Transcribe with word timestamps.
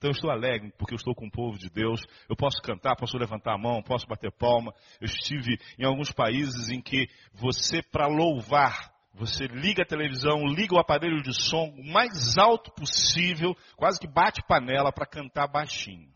Então 0.00 0.08
eu 0.08 0.12
estou 0.12 0.30
alegre 0.30 0.72
porque 0.78 0.94
eu 0.94 0.96
estou 0.96 1.14
com 1.14 1.26
o 1.26 1.30
povo 1.30 1.58
de 1.58 1.68
Deus. 1.68 2.00
Eu 2.26 2.34
posso 2.34 2.62
cantar, 2.62 2.96
posso 2.96 3.18
levantar 3.18 3.52
a 3.52 3.58
mão, 3.58 3.82
posso 3.82 4.06
bater 4.06 4.32
palma. 4.32 4.72
Eu 4.98 5.04
estive 5.04 5.58
em 5.78 5.84
alguns 5.84 6.10
países 6.10 6.70
em 6.70 6.80
que 6.80 7.06
você, 7.34 7.82
para 7.82 8.06
louvar, 8.06 8.94
você 9.12 9.46
liga 9.46 9.82
a 9.82 9.86
televisão, 9.86 10.46
liga 10.46 10.74
o 10.74 10.78
aparelho 10.78 11.22
de 11.22 11.34
som 11.34 11.68
o 11.76 11.92
mais 11.92 12.38
alto 12.38 12.72
possível, 12.72 13.54
quase 13.76 14.00
que 14.00 14.08
bate 14.08 14.40
panela 14.48 14.90
para 14.90 15.04
cantar 15.04 15.46
baixinho. 15.46 16.10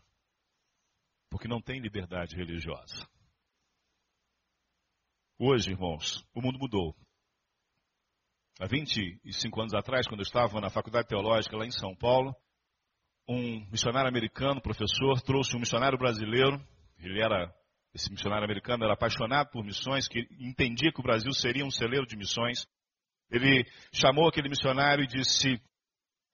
Porque 1.29 1.47
não 1.47 1.61
tem 1.61 1.79
liberdade 1.79 2.35
religiosa. 2.35 3.07
Hoje, 5.37 5.69
irmãos, 5.69 6.25
o 6.33 6.41
mundo 6.41 6.57
mudou. 6.57 6.95
Há 8.59 8.65
25 8.65 9.61
anos 9.61 9.75
atrás, 9.75 10.07
quando 10.07 10.21
eu 10.21 10.25
estava 10.25 10.59
na 10.59 10.71
Faculdade 10.71 11.07
Teológica 11.07 11.55
lá 11.55 11.67
em 11.67 11.71
São 11.71 11.95
Paulo, 11.95 12.35
um 13.27 13.65
missionário 13.71 14.09
americano, 14.09 14.61
professor, 14.61 15.19
trouxe 15.21 15.55
um 15.55 15.59
missionário 15.59 15.97
brasileiro. 15.97 16.61
Ele 16.99 17.21
era, 17.21 17.53
esse 17.93 18.11
missionário 18.11 18.45
americano 18.45 18.83
era 18.83 18.93
apaixonado 18.93 19.49
por 19.49 19.63
missões, 19.63 20.07
que 20.07 20.27
entendia 20.39 20.91
que 20.91 20.99
o 20.99 21.03
Brasil 21.03 21.31
seria 21.33 21.65
um 21.65 21.71
celeiro 21.71 22.05
de 22.05 22.15
missões. 22.15 22.67
Ele 23.31 23.65
chamou 23.91 24.27
aquele 24.27 24.49
missionário 24.49 25.03
e 25.03 25.07
disse, 25.07 25.59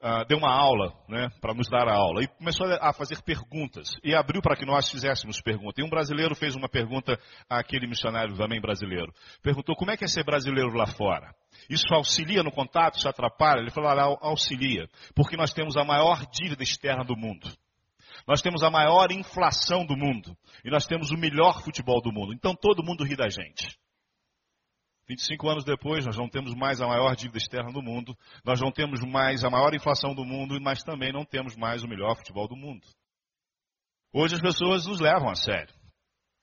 uh, 0.01 0.25
deu 0.27 0.37
uma 0.37 0.51
aula, 0.51 0.93
né, 1.07 1.29
para 1.39 1.53
nos 1.53 1.69
dar 1.69 1.87
a 1.87 1.95
aula. 1.95 2.23
E 2.23 2.27
começou 2.27 2.67
a 2.67 2.91
fazer 2.93 3.21
perguntas. 3.21 3.89
E 4.03 4.13
abriu 4.13 4.41
para 4.41 4.55
que 4.55 4.65
nós 4.65 4.89
fizéssemos 4.89 5.41
perguntas. 5.41 5.77
E 5.77 5.83
um 5.83 5.89
brasileiro 5.89 6.35
fez 6.35 6.55
uma 6.55 6.67
pergunta 6.67 7.17
àquele 7.49 7.87
missionário 7.87 8.35
também 8.35 8.59
brasileiro. 8.59 9.13
Perguntou, 9.41 9.75
como 9.75 9.91
é 9.91 9.97
que 9.97 10.03
é 10.03 10.07
ser 10.07 10.23
brasileiro 10.23 10.73
lá 10.73 10.87
fora? 10.87 11.33
Isso 11.69 11.93
auxilia 11.93 12.43
no 12.43 12.51
contato, 12.51 12.97
isso 12.97 13.07
atrapalha? 13.07 13.61
Ele 13.61 13.71
falou, 13.71 13.89
ah, 13.89 14.17
auxilia. 14.21 14.89
Porque 15.15 15.37
nós 15.37 15.53
temos 15.53 15.77
a 15.77 15.83
maior 15.83 16.25
dívida 16.31 16.63
externa 16.63 17.03
do 17.03 17.15
mundo. 17.15 17.49
Nós 18.27 18.41
temos 18.41 18.63
a 18.63 18.69
maior 18.69 19.11
inflação 19.11 19.85
do 19.85 19.95
mundo. 19.95 20.35
E 20.63 20.69
nós 20.69 20.85
temos 20.85 21.11
o 21.11 21.17
melhor 21.17 21.63
futebol 21.63 22.01
do 22.01 22.11
mundo. 22.11 22.33
Então 22.33 22.55
todo 22.55 22.83
mundo 22.83 23.03
ri 23.03 23.15
da 23.15 23.29
gente. 23.29 23.77
25 25.11 25.49
anos 25.49 25.65
depois, 25.65 26.05
nós 26.05 26.17
não 26.17 26.29
temos 26.29 26.55
mais 26.55 26.79
a 26.79 26.87
maior 26.87 27.13
dívida 27.15 27.37
externa 27.37 27.71
do 27.71 27.81
mundo, 27.81 28.15
nós 28.45 28.61
não 28.61 28.71
temos 28.71 29.01
mais 29.01 29.43
a 29.43 29.49
maior 29.49 29.73
inflação 29.73 30.15
do 30.15 30.23
mundo, 30.23 30.59
mas 30.61 30.83
também 30.83 31.11
não 31.11 31.25
temos 31.25 31.55
mais 31.57 31.83
o 31.83 31.87
melhor 31.87 32.15
futebol 32.15 32.47
do 32.47 32.55
mundo. 32.55 32.87
Hoje 34.13 34.35
as 34.35 34.41
pessoas 34.41 34.85
nos 34.85 35.01
levam 35.01 35.29
a 35.29 35.35
sério. 35.35 35.73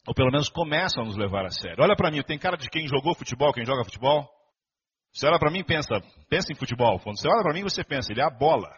Ou 0.07 0.15
pelo 0.15 0.31
menos 0.31 0.49
começam 0.49 1.03
a 1.03 1.07
nos 1.07 1.17
levar 1.17 1.47
a 1.47 1.51
sério. 1.51 1.83
Olha 1.83 1.97
para 1.97 2.11
mim, 2.11 2.23
tem 2.23 2.39
cara 2.39 2.57
de 2.57 2.69
quem 2.69 2.87
jogou 2.87 3.15
futebol, 3.15 3.53
quem 3.53 3.65
joga 3.65 3.85
futebol? 3.85 4.29
Você 5.13 5.27
olha 5.27 5.39
para 5.39 5.51
mim 5.51 5.61
e 5.61 5.65
pensa, 5.65 6.01
pensa 6.29 6.53
em 6.53 6.57
futebol. 6.57 6.99
Quando 7.01 7.19
você 7.19 7.29
olha 7.29 7.43
para 7.43 7.55
mim, 7.55 7.63
você 7.63 7.83
pensa, 7.83 8.13
ele 8.13 8.21
é 8.21 8.25
a 8.25 8.31
bola. 8.31 8.71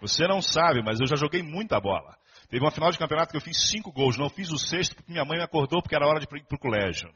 Você 0.00 0.26
não 0.28 0.40
sabe, 0.40 0.82
mas 0.84 1.00
eu 1.00 1.06
já 1.06 1.16
joguei 1.16 1.42
muita 1.42 1.80
bola. 1.80 2.16
Teve 2.48 2.64
uma 2.64 2.70
final 2.70 2.90
de 2.90 2.98
campeonato 2.98 3.32
que 3.32 3.36
eu 3.36 3.40
fiz 3.40 3.68
cinco 3.70 3.92
gols. 3.92 4.16
Não 4.16 4.30
fiz 4.30 4.50
o 4.50 4.58
sexto 4.58 4.94
porque 4.94 5.10
minha 5.10 5.24
mãe 5.24 5.38
me 5.38 5.44
acordou 5.44 5.82
porque 5.82 5.94
era 5.96 6.06
hora 6.06 6.20
de 6.20 6.24
ir 6.24 6.44
para 6.46 6.56
o 6.56 6.58
colégio. 6.58 7.12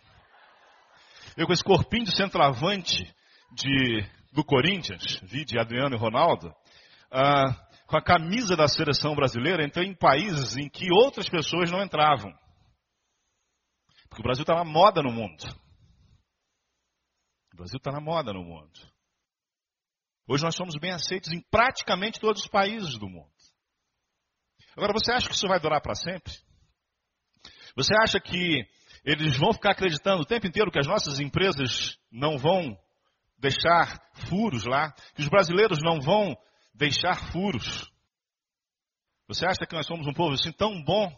Eu 1.37 1.47
com 1.47 1.53
esse 1.53 1.65
corpinho 1.65 2.05
de 2.05 2.17
centroavante 2.17 3.05
de, 3.53 4.03
do 4.33 4.45
Corinthians, 4.45 5.21
vi 5.23 5.45
de 5.45 5.59
Adriano 5.59 5.95
e 5.95 5.99
Ronaldo, 5.99 6.55
ah, 7.11 7.55
com 7.87 7.97
a 7.97 8.03
camisa 8.03 8.57
da 8.57 8.69
seleção 8.69 9.15
brasileira, 9.15 9.65
entrei 9.65 9.87
em 9.87 9.95
países 9.95 10.57
em 10.57 10.69
que 10.69 10.93
outras 10.93 11.29
pessoas 11.29 11.71
não 11.71 11.83
entravam. 11.83 12.33
Porque 14.09 14.23
o 14.23 14.25
Brasil 14.25 14.43
está 14.43 14.55
na 14.55 14.65
moda 14.65 15.03
no 15.03 15.11
mundo. 15.11 15.43
O 17.53 17.57
Brasil 17.57 17.77
está 17.77 17.91
na 17.91 18.01
moda 18.01 18.33
no 18.33 18.43
mundo. 18.43 18.93
Hoje 20.27 20.45
nós 20.45 20.55
somos 20.55 20.77
bem 20.79 20.93
aceitos 20.93 21.31
em 21.33 21.41
praticamente 21.51 22.21
todos 22.21 22.43
os 22.43 22.49
países 22.49 22.99
do 22.99 23.09
mundo. 23.09 23.31
Agora, 24.77 24.93
você 24.93 25.13
acha 25.13 25.29
que 25.29 25.35
isso 25.35 25.49
vai 25.49 25.61
durar 25.61 25.83
para 25.83 25.95
sempre? 25.95 26.33
Você 27.77 27.95
acha 28.03 28.19
que 28.21 28.67
eles 29.05 29.37
vão 29.37 29.53
ficar 29.53 29.73
acreditando 29.73 30.23
o 30.23 30.27
tempo 30.27 30.47
inteiro 30.47 30.71
que 30.71 30.79
as 30.79 30.87
nossas 30.87 31.19
empresas 31.19 31.99
não 32.11 32.39
vão 32.39 32.79
deixar 33.37 34.01
furos 34.29 34.65
lá, 34.65 34.93
que 35.15 35.23
os 35.23 35.29
brasileiros 35.29 35.81
não 35.83 36.01
vão 36.01 36.37
deixar 36.73 37.33
furos. 37.33 37.91
Você 39.27 39.45
acha 39.45 39.67
que 39.67 39.75
nós 39.75 39.87
somos 39.87 40.07
um 40.07 40.13
povo 40.13 40.35
assim 40.35 40.53
tão 40.53 40.83
bom 40.83 41.11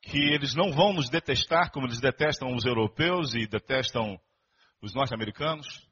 que 0.00 0.18
eles 0.18 0.54
não 0.54 0.70
vão 0.72 0.92
nos 0.92 1.08
detestar 1.08 1.70
como 1.72 1.86
eles 1.86 2.00
detestam 2.00 2.54
os 2.54 2.64
europeus 2.64 3.34
e 3.34 3.46
detestam 3.46 4.20
os 4.80 4.94
norte-americanos? 4.94 5.88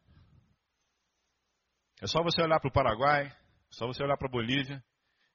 É 2.00 2.06
só 2.06 2.22
você 2.22 2.43
olhar 2.43 2.60
para 2.60 2.69
o 2.69 2.72
Paraguai, 2.72 3.27
é 3.27 3.33
só 3.71 3.87
você 3.87 4.03
olhar 4.03 4.16
para 4.16 4.28
a 4.28 4.31
Bolívia 4.31 4.83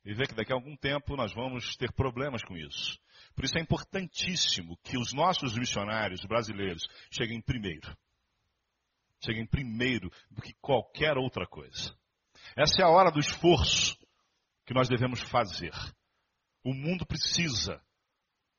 e 0.03 0.13
ver 0.13 0.27
que 0.27 0.35
daqui 0.35 0.51
a 0.51 0.55
algum 0.55 0.75
tempo 0.77 1.15
nós 1.15 1.33
vamos 1.33 1.75
ter 1.75 1.91
problemas 1.91 2.43
com 2.43 2.55
isso. 2.55 2.97
Por 3.35 3.44
isso 3.44 3.57
é 3.57 3.62
importantíssimo 3.62 4.78
que 4.84 4.97
os 4.97 5.13
nossos 5.13 5.57
missionários 5.57 6.23
brasileiros 6.25 6.88
cheguem 7.12 7.41
primeiro. 7.41 7.96
Cheguem 9.19 9.46
primeiro 9.46 10.09
do 10.31 10.41
que 10.41 10.53
qualquer 10.62 11.18
outra 11.18 11.46
coisa. 11.46 11.96
Essa 12.56 12.81
é 12.81 12.85
a 12.85 12.90
hora 12.90 13.12
do 13.12 13.19
esforço 13.19 13.97
que 14.66 14.73
nós 14.73 14.88
devemos 14.88 15.19
fazer. 15.19 15.73
O 16.63 16.73
mundo 16.73 17.06
precisa 17.06 17.81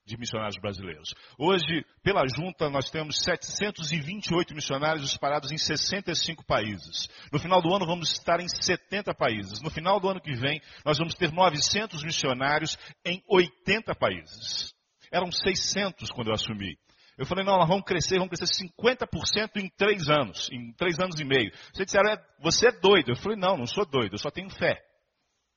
de 0.06 0.16
missionários 0.16 0.56
brasileiros. 0.58 1.14
Hoje, 1.36 1.84
pela 2.02 2.22
junta, 2.28 2.70
nós 2.70 2.88
temos 2.88 3.18
728 3.18 4.54
missionários 4.54 5.04
espalhados 5.04 5.50
em 5.50 5.58
65 5.58 6.44
países. 6.46 7.08
No 7.32 7.40
final 7.40 7.60
do 7.60 7.74
ano, 7.74 7.84
vamos 7.84 8.12
estar 8.12 8.40
em 8.40 8.48
70 8.48 9.12
países. 9.14 9.60
No 9.60 9.68
final 9.68 9.98
do 9.98 10.08
ano 10.08 10.20
que 10.20 10.32
vem, 10.32 10.62
nós 10.84 10.96
vamos 10.96 11.14
ter 11.14 11.32
900 11.32 12.04
missionários 12.04 12.78
em 13.04 13.20
80 13.28 13.94
países. 13.96 14.72
Eram 15.10 15.32
600 15.32 16.10
quando 16.12 16.28
eu 16.28 16.34
assumi. 16.34 16.78
Eu 17.18 17.26
falei, 17.26 17.44
não, 17.44 17.56
nós 17.56 17.68
vamos 17.68 17.84
crescer, 17.84 18.18
vamos 18.18 18.28
crescer 18.28 18.66
50% 18.78 19.56
em 19.56 19.68
três 19.70 20.08
anos, 20.08 20.50
em 20.52 20.72
três 20.74 20.98
anos 21.00 21.18
e 21.18 21.24
meio. 21.24 21.50
Você 21.72 21.84
disseram, 21.84 22.10
é, 22.10 22.16
você 22.40 22.68
é 22.68 22.72
doido. 22.72 23.10
Eu 23.10 23.16
falei, 23.16 23.38
não, 23.38 23.56
não 23.56 23.66
sou 23.66 23.86
doido, 23.86 24.14
eu 24.14 24.18
só 24.18 24.30
tenho 24.30 24.50
fé. 24.50 24.84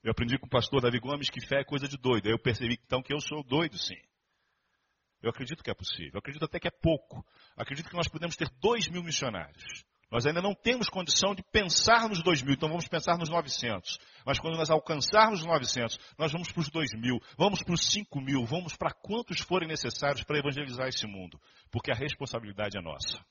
Eu 0.01 0.11
aprendi 0.11 0.39
com 0.39 0.47
o 0.47 0.49
pastor 0.49 0.81
Davi 0.81 0.99
Gomes 0.99 1.29
que 1.29 1.45
fé 1.45 1.59
é 1.59 1.63
coisa 1.65 1.87
de 1.87 1.97
doido. 1.97 2.27
Aí 2.27 2.31
eu 2.31 2.39
percebi 2.39 2.79
então 2.85 3.01
que 3.01 3.13
eu 3.13 3.19
sou 3.19 3.43
doido 3.43 3.77
sim. 3.77 3.97
Eu 5.21 5.29
acredito 5.29 5.63
que 5.63 5.69
é 5.69 5.73
possível. 5.73 6.11
Eu 6.13 6.19
acredito 6.19 6.45
até 6.45 6.59
que 6.59 6.67
é 6.67 6.71
pouco. 6.71 7.25
Acredito 7.57 7.89
que 7.89 7.95
nós 7.95 8.07
podemos 8.07 8.35
ter 8.35 8.49
dois 8.59 8.87
mil 8.87 9.03
missionários. 9.03 9.83
Nós 10.11 10.25
ainda 10.25 10.41
não 10.41 10.55
temos 10.55 10.89
condição 10.89 11.35
de 11.35 11.43
pensar 11.43 12.09
nos 12.09 12.23
dois 12.23 12.41
mil, 12.41 12.55
então 12.55 12.67
vamos 12.67 12.87
pensar 12.87 13.15
nos 13.17 13.29
900. 13.29 13.99
Mas 14.25 14.39
quando 14.39 14.57
nós 14.57 14.71
alcançarmos 14.71 15.41
os 15.41 15.45
900, 15.45 15.99
nós 16.17 16.31
vamos 16.31 16.51
para 16.51 16.61
os 16.61 16.69
dois 16.69 16.91
mil, 16.93 17.21
vamos 17.37 17.61
para 17.61 17.73
os 17.75 17.85
cinco 17.85 18.19
mil, 18.19 18.43
vamos 18.43 18.75
para 18.75 18.91
quantos 18.91 19.39
forem 19.41 19.67
necessários 19.67 20.23
para 20.23 20.39
evangelizar 20.39 20.87
esse 20.87 21.05
mundo. 21.05 21.39
Porque 21.69 21.91
a 21.91 21.95
responsabilidade 21.95 22.75
é 22.75 22.81
nossa. 22.81 23.23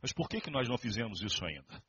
Mas 0.00 0.12
por 0.12 0.28
que, 0.28 0.40
que 0.40 0.50
nós 0.50 0.68
não 0.68 0.78
fizemos 0.78 1.22
isso 1.22 1.44
ainda? 1.44 1.82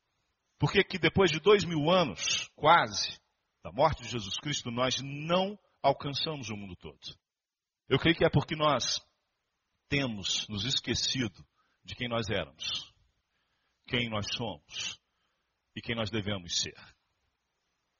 Por 0.58 0.72
que, 0.72 0.82
que 0.82 0.98
depois 0.98 1.30
de 1.30 1.38
dois 1.38 1.64
mil 1.64 1.88
anos, 1.88 2.50
quase, 2.56 3.20
da 3.62 3.70
morte 3.70 4.02
de 4.02 4.08
Jesus 4.08 4.36
Cristo, 4.38 4.70
nós 4.70 5.00
não 5.00 5.56
alcançamos 5.80 6.50
o 6.50 6.56
mundo 6.56 6.74
todo? 6.74 6.98
Eu 7.88 7.98
creio 7.98 8.16
que 8.16 8.24
é 8.24 8.30
porque 8.30 8.56
nós 8.56 9.00
temos 9.88 10.48
nos 10.48 10.64
esquecido 10.64 11.44
de 11.84 11.94
quem 11.94 12.08
nós 12.08 12.30
éramos, 12.30 12.92
quem 13.86 14.08
nós 14.08 14.26
somos 14.34 15.00
e 15.74 15.80
quem 15.80 15.94
nós 15.94 16.10
devemos 16.10 16.58
ser. 16.58 16.76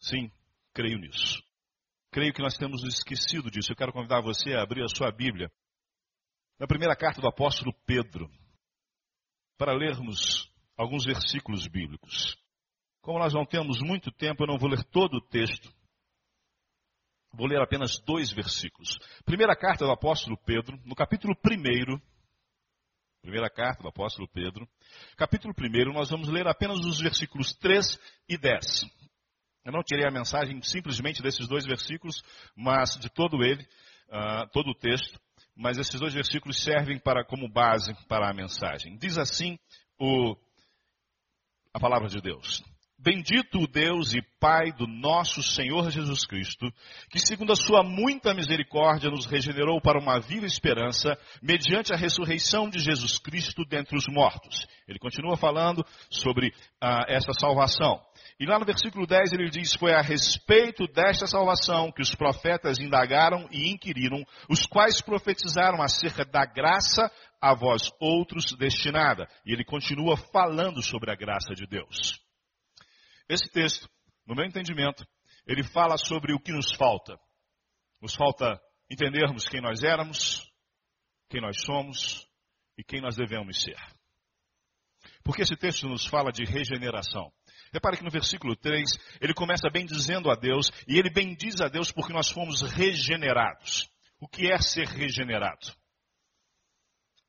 Sim, 0.00 0.30
creio 0.72 0.98
nisso. 0.98 1.42
Creio 2.10 2.32
que 2.32 2.42
nós 2.42 2.56
temos 2.56 2.82
nos 2.82 2.98
esquecido 2.98 3.50
disso. 3.50 3.72
Eu 3.72 3.76
quero 3.76 3.92
convidar 3.92 4.20
você 4.20 4.54
a 4.54 4.62
abrir 4.62 4.82
a 4.82 4.88
sua 4.88 5.10
Bíblia 5.10 5.50
na 6.58 6.66
primeira 6.66 6.94
carta 6.94 7.20
do 7.20 7.26
apóstolo 7.26 7.74
Pedro, 7.84 8.30
para 9.58 9.72
lermos 9.72 10.48
alguns 10.76 11.04
versículos 11.04 11.66
bíblicos. 11.66 12.36
Como 13.00 13.18
nós 13.18 13.34
não 13.34 13.44
temos 13.44 13.80
muito 13.80 14.12
tempo, 14.12 14.42
eu 14.42 14.46
não 14.46 14.58
vou 14.58 14.68
ler 14.68 14.84
todo 14.84 15.14
o 15.14 15.20
texto, 15.20 15.72
Vou 17.32 17.46
ler 17.46 17.60
apenas 17.60 17.98
dois 17.98 18.30
versículos. 18.30 18.98
Primeira 19.24 19.56
carta 19.56 19.86
do 19.86 19.90
apóstolo 19.90 20.36
Pedro, 20.44 20.78
no 20.84 20.94
capítulo 20.94 21.34
1. 21.34 21.98
Primeira 23.22 23.48
carta 23.48 23.82
do 23.82 23.88
apóstolo 23.88 24.28
Pedro, 24.28 24.68
capítulo 25.16 25.54
1, 25.56 25.92
nós 25.92 26.10
vamos 26.10 26.28
ler 26.28 26.46
apenas 26.48 26.78
os 26.80 27.00
versículos 27.00 27.54
3 27.54 27.98
e 28.28 28.36
10. 28.36 28.84
Eu 29.64 29.72
não 29.72 29.82
tirei 29.82 30.04
a 30.04 30.10
mensagem 30.10 30.60
simplesmente 30.60 31.22
desses 31.22 31.46
dois 31.46 31.64
versículos, 31.64 32.22
mas 32.56 32.98
de 32.98 33.08
todo 33.08 33.44
ele, 33.44 33.62
uh, 34.08 34.48
todo 34.52 34.70
o 34.70 34.74
texto, 34.74 35.20
mas 35.56 35.78
esses 35.78 36.00
dois 36.00 36.12
versículos 36.12 36.60
servem 36.62 36.98
para, 36.98 37.24
como 37.24 37.48
base 37.48 37.94
para 38.08 38.28
a 38.28 38.34
mensagem. 38.34 38.96
Diz 38.98 39.16
assim 39.16 39.56
o, 39.98 40.36
a 41.72 41.78
palavra 41.78 42.08
de 42.08 42.20
Deus. 42.20 42.60
Bendito 43.04 43.58
o 43.58 43.66
Deus 43.66 44.14
e 44.14 44.22
Pai 44.38 44.70
do 44.70 44.86
nosso 44.86 45.42
Senhor 45.42 45.90
Jesus 45.90 46.24
Cristo, 46.24 46.72
que 47.10 47.18
segundo 47.18 47.50
a 47.50 47.56
sua 47.56 47.82
muita 47.82 48.32
misericórdia 48.32 49.10
nos 49.10 49.26
regenerou 49.26 49.80
para 49.80 49.98
uma 49.98 50.20
viva 50.20 50.46
esperança, 50.46 51.18
mediante 51.42 51.92
a 51.92 51.96
ressurreição 51.96 52.70
de 52.70 52.78
Jesus 52.78 53.18
Cristo 53.18 53.64
dentre 53.64 53.96
os 53.96 54.06
mortos. 54.06 54.68
Ele 54.86 55.00
continua 55.00 55.36
falando 55.36 55.84
sobre 56.08 56.54
ah, 56.80 57.04
essa 57.08 57.32
salvação. 57.32 58.00
E 58.38 58.46
lá 58.46 58.56
no 58.56 58.64
versículo 58.64 59.04
10 59.04 59.32
ele 59.32 59.50
diz: 59.50 59.74
Foi 59.74 59.92
a 59.92 60.00
respeito 60.00 60.86
desta 60.86 61.26
salvação 61.26 61.90
que 61.90 62.02
os 62.02 62.14
profetas 62.14 62.78
indagaram 62.78 63.48
e 63.50 63.68
inquiriram, 63.68 64.24
os 64.48 64.64
quais 64.64 65.00
profetizaram 65.00 65.82
acerca 65.82 66.24
da 66.24 66.46
graça 66.46 67.10
a 67.40 67.52
vós 67.52 67.90
outros 67.98 68.52
destinada. 68.56 69.28
E 69.44 69.52
ele 69.52 69.64
continua 69.64 70.16
falando 70.16 70.80
sobre 70.80 71.10
a 71.10 71.16
graça 71.16 71.52
de 71.52 71.66
Deus. 71.66 72.22
Esse 73.32 73.48
texto, 73.48 73.88
no 74.26 74.34
meu 74.34 74.44
entendimento, 74.44 75.06
ele 75.46 75.62
fala 75.62 75.96
sobre 75.96 76.34
o 76.34 76.38
que 76.38 76.52
nos 76.52 76.70
falta. 76.74 77.18
Nos 77.98 78.14
falta 78.14 78.60
entendermos 78.90 79.48
quem 79.48 79.62
nós 79.62 79.82
éramos, 79.82 80.46
quem 81.30 81.40
nós 81.40 81.56
somos 81.64 82.28
e 82.76 82.84
quem 82.84 83.00
nós 83.00 83.16
devemos 83.16 83.62
ser. 83.62 83.78
Porque 85.24 85.40
esse 85.40 85.56
texto 85.56 85.88
nos 85.88 86.04
fala 86.04 86.30
de 86.30 86.44
regeneração. 86.44 87.32
Repare 87.72 87.96
que 87.96 88.04
no 88.04 88.10
versículo 88.10 88.54
3, 88.54 88.98
ele 89.18 89.32
começa 89.32 89.70
bem 89.70 89.86
dizendo 89.86 90.30
a 90.30 90.34
Deus, 90.34 90.70
e 90.86 90.98
ele 90.98 91.08
bendiz 91.08 91.58
a 91.62 91.68
Deus 91.68 91.90
porque 91.90 92.12
nós 92.12 92.28
fomos 92.28 92.60
regenerados. 92.60 93.88
O 94.20 94.28
que 94.28 94.52
é 94.52 94.58
ser 94.58 94.86
regenerado? 94.86 95.74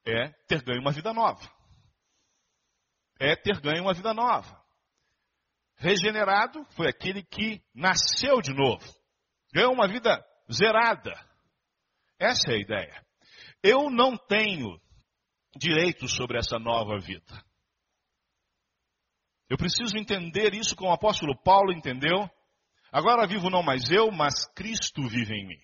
É 0.06 0.28
ter 0.50 0.62
ganho 0.64 0.82
uma 0.82 0.92
vida 0.92 1.14
nova. 1.14 1.50
É 3.18 3.38
ter 3.38 3.62
ganho 3.62 3.84
uma 3.84 3.94
vida 3.94 4.14
nova. 4.14 4.63
Regenerado 5.84 6.66
foi 6.78 6.88
aquele 6.88 7.22
que 7.22 7.62
nasceu 7.76 8.42
de 8.42 8.54
novo. 8.54 8.86
Ganhou 9.54 9.74
uma 9.74 9.86
vida 9.86 10.26
zerada. 10.50 11.12
Essa 12.18 12.52
é 12.52 12.56
a 12.56 12.58
ideia. 12.58 13.06
Eu 13.62 13.90
não 13.90 14.16
tenho 14.16 14.80
direito 15.58 16.08
sobre 16.08 16.38
essa 16.38 16.58
nova 16.58 16.98
vida. 17.00 17.46
Eu 19.50 19.58
preciso 19.58 19.98
entender 19.98 20.54
isso 20.54 20.74
como 20.74 20.90
o 20.90 20.94
apóstolo 20.94 21.38
Paulo 21.44 21.74
entendeu. 21.74 22.30
Agora 22.90 23.28
vivo 23.28 23.50
não 23.50 23.62
mais 23.62 23.92
eu, 23.92 24.10
mas 24.10 24.48
Cristo 24.56 25.06
vive 25.10 25.36
em 25.36 25.46
mim. 25.46 25.62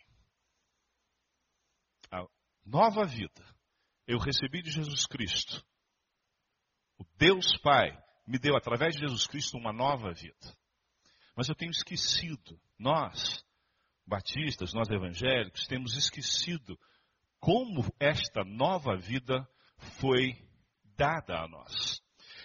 A 2.12 2.26
nova 2.66 3.06
vida 3.06 3.46
eu 4.06 4.20
recebi 4.20 4.62
de 4.62 4.70
Jesus 4.70 5.06
Cristo. 5.06 5.66
O 6.98 7.06
Deus 7.16 7.58
Pai 7.62 7.98
me 8.30 8.38
deu 8.38 8.56
através 8.56 8.94
de 8.94 9.02
Jesus 9.02 9.26
Cristo 9.26 9.58
uma 9.58 9.74
nova 9.74 10.14
vida. 10.14 10.56
Mas 11.36 11.50
eu 11.50 11.56
tenho 11.56 11.72
esquecido, 11.72 12.62
nós, 12.78 13.44
batistas, 14.06 14.72
nós 14.72 14.88
evangélicos, 14.88 15.66
temos 15.66 15.98
esquecido 15.98 16.80
como 17.40 17.92
esta 18.00 18.44
nova 18.44 18.96
vida 18.96 19.48
foi 20.00 20.36
dada 20.96 21.40
a 21.40 21.48
nós. 21.48 22.04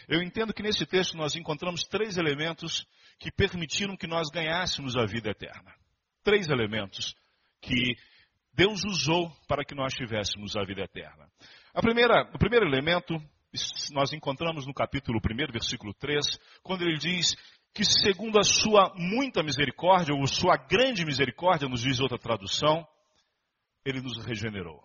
Eu 0.09 0.23
entendo 0.23 0.55
que 0.55 0.63
nesse 0.63 0.87
texto 0.87 1.19
nós 1.19 1.37
encontramos 1.37 1.85
três 1.85 2.17
elementos 2.17 2.87
que 3.19 3.31
permitiram 3.31 3.95
que 3.97 4.07
nós 4.07 4.31
ganhássemos 4.31 4.97
a 4.97 5.05
vida 5.05 5.31
eterna. 5.31 5.75
Três 6.23 6.49
elementos 6.49 7.15
que 7.61 7.95
Deus 8.55 8.83
usou 8.85 9.31
para 9.47 9.65
que 9.65 9.75
nós 9.75 9.93
tivéssemos 9.93 10.57
a 10.57 10.65
vida 10.65 10.83
eterna. 10.83 11.31
A 11.75 11.83
primeira, 11.83 12.23
o 12.33 12.39
primeiro 12.39 12.67
elemento 12.67 13.21
nós 13.93 14.13
encontramos 14.13 14.67
no 14.67 14.75
capítulo 14.75 15.19
1, 15.19 15.53
versículo 15.53 15.95
3, 15.95 16.39
quando 16.63 16.83
ele 16.83 16.99
diz 16.99 17.37
que 17.73 17.85
segundo 17.85 18.39
a 18.39 18.45
sua 18.45 18.93
muita 18.97 19.43
misericórdia, 19.43 20.15
ou 20.15 20.27
sua 20.27 20.57
grande 20.57 21.05
misericórdia, 21.05 21.69
nos 21.69 21.83
diz 21.83 21.99
outra 22.01 22.19
tradução, 22.19 22.87
ele 23.85 24.01
nos 24.01 24.25
regenerou. 24.25 24.83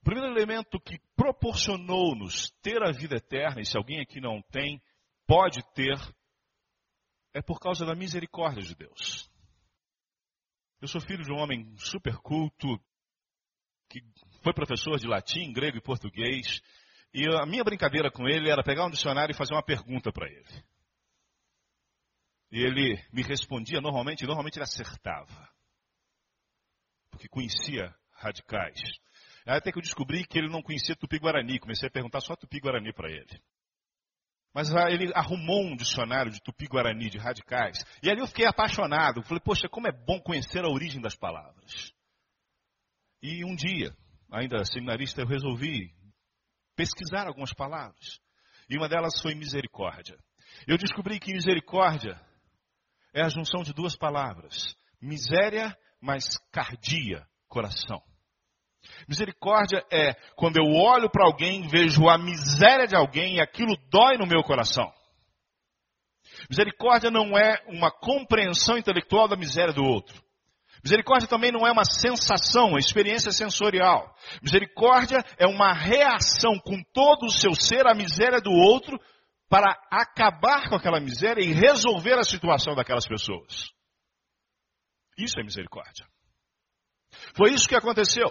O 0.00 0.04
primeiro 0.04 0.30
elemento 0.30 0.78
que 0.80 0.98
proporcionou-nos 1.16 2.50
ter 2.62 2.82
a 2.82 2.92
vida 2.92 3.16
eterna, 3.16 3.60
e 3.60 3.66
se 3.66 3.76
alguém 3.76 4.00
aqui 4.00 4.20
não 4.20 4.42
tem, 4.42 4.80
pode 5.26 5.62
ter, 5.72 5.98
é 7.32 7.42
por 7.42 7.58
causa 7.58 7.84
da 7.84 7.94
misericórdia 7.94 8.62
de 8.62 8.74
Deus. 8.74 9.28
Eu 10.80 10.86
sou 10.86 11.00
filho 11.00 11.24
de 11.24 11.32
um 11.32 11.38
homem 11.38 11.74
super 11.78 12.18
culto, 12.18 12.78
que 13.88 14.00
foi 14.44 14.52
professor 14.52 14.98
de 14.98 15.08
latim, 15.08 15.52
grego 15.52 15.78
e 15.78 15.80
português, 15.80 16.60
e 17.12 17.26
a 17.26 17.46
minha 17.46 17.64
brincadeira 17.64 18.10
com 18.10 18.28
ele 18.28 18.50
era 18.50 18.62
pegar 18.62 18.86
um 18.86 18.90
dicionário 18.90 19.32
e 19.32 19.36
fazer 19.36 19.54
uma 19.54 19.64
pergunta 19.64 20.12
para 20.12 20.28
ele. 20.28 20.64
E 22.52 22.60
ele 22.60 23.02
me 23.12 23.22
respondia 23.22 23.80
normalmente, 23.80 24.22
e 24.22 24.26
normalmente 24.26 24.56
ele 24.56 24.64
acertava. 24.64 25.48
Porque 27.10 27.28
conhecia 27.28 27.94
radicais. 28.12 28.80
Até 29.46 29.72
que 29.72 29.78
eu 29.78 29.82
descobri 29.82 30.26
que 30.26 30.38
ele 30.38 30.48
não 30.48 30.62
conhecia 30.62 30.96
Tupi-Guarani. 30.96 31.58
Comecei 31.58 31.88
a 31.88 31.92
perguntar 31.92 32.20
só 32.20 32.34
Tupi-Guarani 32.34 32.92
para 32.92 33.10
ele. 33.10 33.42
Mas 34.54 34.70
ele 34.70 35.12
arrumou 35.14 35.64
um 35.64 35.76
dicionário 35.76 36.30
de 36.30 36.40
Tupi-Guarani, 36.40 37.10
de 37.10 37.18
radicais. 37.18 37.84
E 38.02 38.08
ali 38.08 38.20
eu 38.20 38.26
fiquei 38.26 38.46
apaixonado. 38.46 39.22
Falei, 39.24 39.42
poxa, 39.44 39.68
como 39.68 39.88
é 39.88 39.92
bom 39.92 40.20
conhecer 40.20 40.64
a 40.64 40.68
origem 40.68 41.00
das 41.00 41.16
palavras. 41.16 41.92
E 43.20 43.44
um 43.44 43.54
dia, 43.54 43.94
ainda 44.34 44.64
seminarista, 44.64 45.22
eu 45.22 45.26
resolvi 45.26 45.90
pesquisar 46.76 47.26
algumas 47.26 47.52
palavras. 47.54 48.18
E 48.68 48.76
uma 48.76 48.88
delas 48.88 49.20
foi 49.20 49.34
misericórdia. 49.34 50.16
Eu 50.66 50.76
descobri 50.76 51.20
que 51.20 51.32
misericórdia 51.32 52.20
é 53.14 53.22
a 53.22 53.28
junção 53.28 53.62
de 53.62 53.72
duas 53.72 53.96
palavras: 53.96 54.74
miséria 55.00 55.76
mais 56.00 56.36
cardia, 56.52 57.26
coração. 57.48 58.02
Misericórdia 59.08 59.84
é 59.90 60.14
quando 60.36 60.56
eu 60.56 60.64
olho 60.64 61.10
para 61.10 61.24
alguém, 61.24 61.66
vejo 61.68 62.08
a 62.08 62.18
miséria 62.18 62.86
de 62.86 62.96
alguém 62.96 63.36
e 63.36 63.40
aquilo 63.40 63.76
dói 63.90 64.18
no 64.18 64.26
meu 64.26 64.42
coração. 64.42 64.92
Misericórdia 66.50 67.10
não 67.10 67.38
é 67.38 67.62
uma 67.68 67.90
compreensão 67.90 68.76
intelectual 68.76 69.28
da 69.28 69.36
miséria 69.36 69.72
do 69.72 69.82
outro. 69.82 70.23
Misericórdia 70.84 71.26
também 71.26 71.50
não 71.50 71.66
é 71.66 71.72
uma 71.72 71.84
sensação, 71.84 72.68
uma 72.68 72.78
experiência 72.78 73.32
sensorial. 73.32 74.14
Misericórdia 74.42 75.24
é 75.38 75.46
uma 75.46 75.72
reação 75.72 76.58
com 76.58 76.82
todo 76.92 77.24
o 77.24 77.30
seu 77.30 77.54
ser 77.54 77.86
à 77.86 77.94
miséria 77.94 78.38
do 78.38 78.50
outro 78.50 79.00
para 79.48 79.70
acabar 79.90 80.68
com 80.68 80.74
aquela 80.74 81.00
miséria 81.00 81.42
e 81.42 81.54
resolver 81.54 82.18
a 82.18 82.22
situação 82.22 82.74
daquelas 82.74 83.06
pessoas. 83.06 83.72
Isso 85.16 85.40
é 85.40 85.42
misericórdia. 85.42 86.06
Foi 87.34 87.52
isso 87.52 87.66
que 87.66 87.76
aconteceu. 87.76 88.30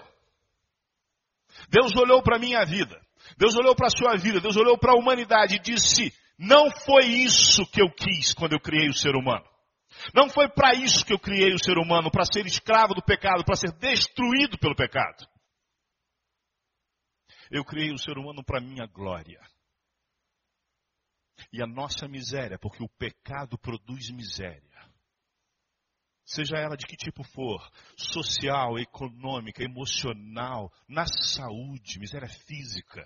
Deus 1.69 1.95
olhou 1.95 2.21
para 2.21 2.35
a 2.35 2.39
minha 2.39 2.63
vida, 2.65 3.01
Deus 3.35 3.56
olhou 3.56 3.75
para 3.75 3.88
a 3.88 3.97
sua 3.97 4.15
vida, 4.15 4.39
Deus 4.39 4.57
olhou 4.57 4.77
para 4.77 4.91
a 4.91 4.95
humanidade 4.95 5.56
e 5.56 5.59
disse: 5.59 6.13
Não 6.38 6.69
foi 6.69 7.06
isso 7.06 7.65
que 7.65 7.81
eu 7.81 7.89
quis 7.89 8.31
quando 8.33 8.53
eu 8.53 8.59
criei 8.59 8.89
o 8.89 8.94
ser 8.94 9.15
humano. 9.15 9.52
Não 10.13 10.29
foi 10.29 10.50
para 10.50 10.73
isso 10.73 11.05
que 11.05 11.13
eu 11.13 11.19
criei 11.19 11.53
o 11.53 11.63
ser 11.63 11.77
humano, 11.77 12.09
para 12.09 12.25
ser 12.25 12.45
escravo 12.45 12.94
do 12.94 13.04
pecado, 13.04 13.45
para 13.45 13.56
ser 13.56 13.71
destruído 13.73 14.57
pelo 14.57 14.75
pecado. 14.75 15.28
Eu 17.51 17.63
criei 17.63 17.92
o 17.92 17.97
ser 17.97 18.18
humano 18.18 18.44
para 18.44 18.59
minha 18.59 18.87
glória. 18.87 19.39
E 21.51 21.61
a 21.61 21.68
nossa 21.68 22.07
miséria, 22.07 22.57
porque 22.57 22.83
o 22.83 22.89
pecado 22.89 23.57
produz 23.57 24.09
miséria 24.09 24.73
seja 26.25 26.57
ela 26.57 26.75
de 26.75 26.85
que 26.85 26.95
tipo 26.95 27.23
for, 27.23 27.61
social, 27.97 28.80
econômica, 28.80 29.63
emocional, 29.63 30.71
na 30.87 31.06
saúde, 31.06 31.99
miséria 31.99 32.30
física. 32.30 33.06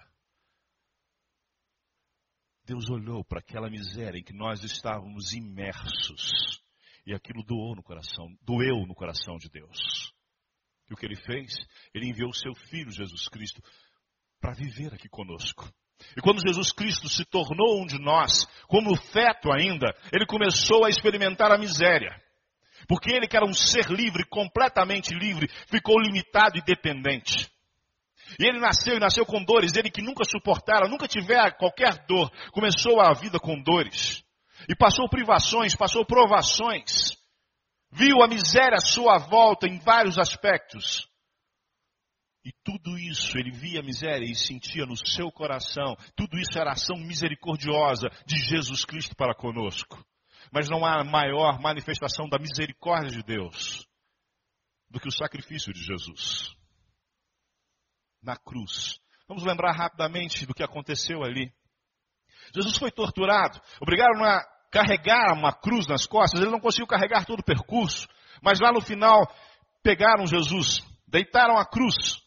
Deus 2.64 2.90
olhou 2.90 3.24
para 3.24 3.40
aquela 3.40 3.70
miséria 3.70 4.20
em 4.20 4.24
que 4.24 4.34
nós 4.34 4.64
estávamos 4.64 5.34
imersos 5.34 6.62
e 7.08 7.14
aquilo 7.14 7.42
doou 7.42 7.74
no 7.74 7.82
coração, 7.82 8.28
doeu 8.42 8.86
no 8.86 8.94
coração 8.94 9.38
de 9.38 9.50
Deus. 9.50 10.12
E 10.90 10.94
o 10.94 10.98
que 10.98 11.06
ele 11.06 11.16
fez? 11.16 11.56
Ele 11.94 12.10
enviou 12.10 12.30
o 12.30 12.36
seu 12.36 12.54
filho 12.54 12.92
Jesus 12.92 13.30
Cristo 13.30 13.62
para 14.42 14.54
viver 14.54 14.94
aqui 14.94 15.08
conosco. 15.08 15.72
E 16.18 16.22
quando 16.22 16.46
Jesus 16.46 16.74
Cristo 16.74 17.08
se 17.08 17.24
tornou 17.24 17.82
um 17.82 17.86
de 17.86 17.98
nós, 17.98 18.46
como 18.68 18.94
feto 18.96 19.50
ainda, 19.52 19.88
ele 20.12 20.26
começou 20.26 20.84
a 20.84 20.90
experimentar 20.90 21.50
a 21.50 21.58
miséria. 21.58 22.12
Porque 22.90 23.10
ele, 23.10 23.28
que 23.28 23.38
era 23.38 23.46
um 23.46 23.54
ser 23.54 23.90
livre, 23.90 24.26
completamente 24.26 25.14
livre, 25.14 25.48
ficou 25.68 25.98
limitado 26.00 26.58
e 26.58 26.62
dependente. 26.62 27.50
E 28.38 28.46
ele 28.46 28.60
nasceu 28.60 28.98
e 28.98 29.00
nasceu 29.00 29.26
com 29.26 29.42
dores. 29.44 29.74
Ele 29.76 29.90
que 29.90 30.02
nunca 30.02 30.26
suportara, 30.26 30.90
nunca 30.90 31.08
tiver 31.08 31.56
qualquer 31.58 32.06
dor, 32.06 32.30
começou 32.52 33.00
a 33.00 33.14
vida 33.14 33.40
com 33.40 33.62
dores. 33.62 34.27
E 34.68 34.76
passou 34.76 35.10
privações, 35.10 35.76
passou 35.76 36.06
provações. 36.06 37.16
Viu 37.92 38.22
a 38.22 38.28
miséria 38.28 38.78
à 38.78 38.82
sua 38.82 39.18
volta 39.18 39.68
em 39.68 39.80
vários 39.80 40.18
aspectos. 40.18 41.08
E 42.44 42.52
tudo 42.64 42.98
isso, 42.98 43.38
ele 43.38 43.52
via 43.52 43.80
a 43.80 43.84
miséria 43.84 44.26
e 44.26 44.36
sentia 44.36 44.86
no 44.86 44.96
seu 44.96 45.32
coração. 45.32 45.96
Tudo 46.16 46.38
isso 46.38 46.58
era 46.58 46.72
ação 46.72 46.98
misericordiosa 46.98 48.10
de 48.26 48.38
Jesus 48.38 48.86
Cristo 48.86 49.16
para 49.16 49.36
conosco. 49.36 50.04
Mas 50.52 50.70
não 50.70 50.86
há 50.86 51.04
maior 51.04 51.60
manifestação 51.60 52.28
da 52.30 52.40
misericórdia 52.40 53.12
de 53.12 53.24
Deus 53.24 53.86
do 54.90 55.00
que 55.00 55.08
o 55.08 55.12
sacrifício 55.12 55.74
de 55.74 55.84
Jesus 55.84 56.56
na 58.22 58.36
cruz. 58.38 59.00
Vamos 59.28 59.44
lembrar 59.44 59.74
rapidamente 59.74 60.46
do 60.46 60.54
que 60.54 60.64
aconteceu 60.64 61.24
ali. 61.24 61.52
Jesus 62.54 62.78
foi 62.78 62.92
torturado, 62.92 63.60
obrigaram 63.82 64.24
a 64.24 64.42
carregar 64.72 65.34
uma 65.34 65.54
cruz 65.54 65.88
nas 65.88 66.06
costas, 66.06 66.42
ele 66.42 66.52
não 66.52 66.60
conseguiu 66.60 66.88
carregar 66.88 67.26
todo 67.26 67.40
o 67.40 67.46
percurso. 67.46 68.08
Mas 68.42 68.60
lá 68.60 68.72
no 68.72 68.82
final, 68.82 69.28
pegaram 69.82 70.28
Jesus, 70.28 70.84
deitaram 71.08 71.58
a 71.58 71.66
cruz, 71.66 72.22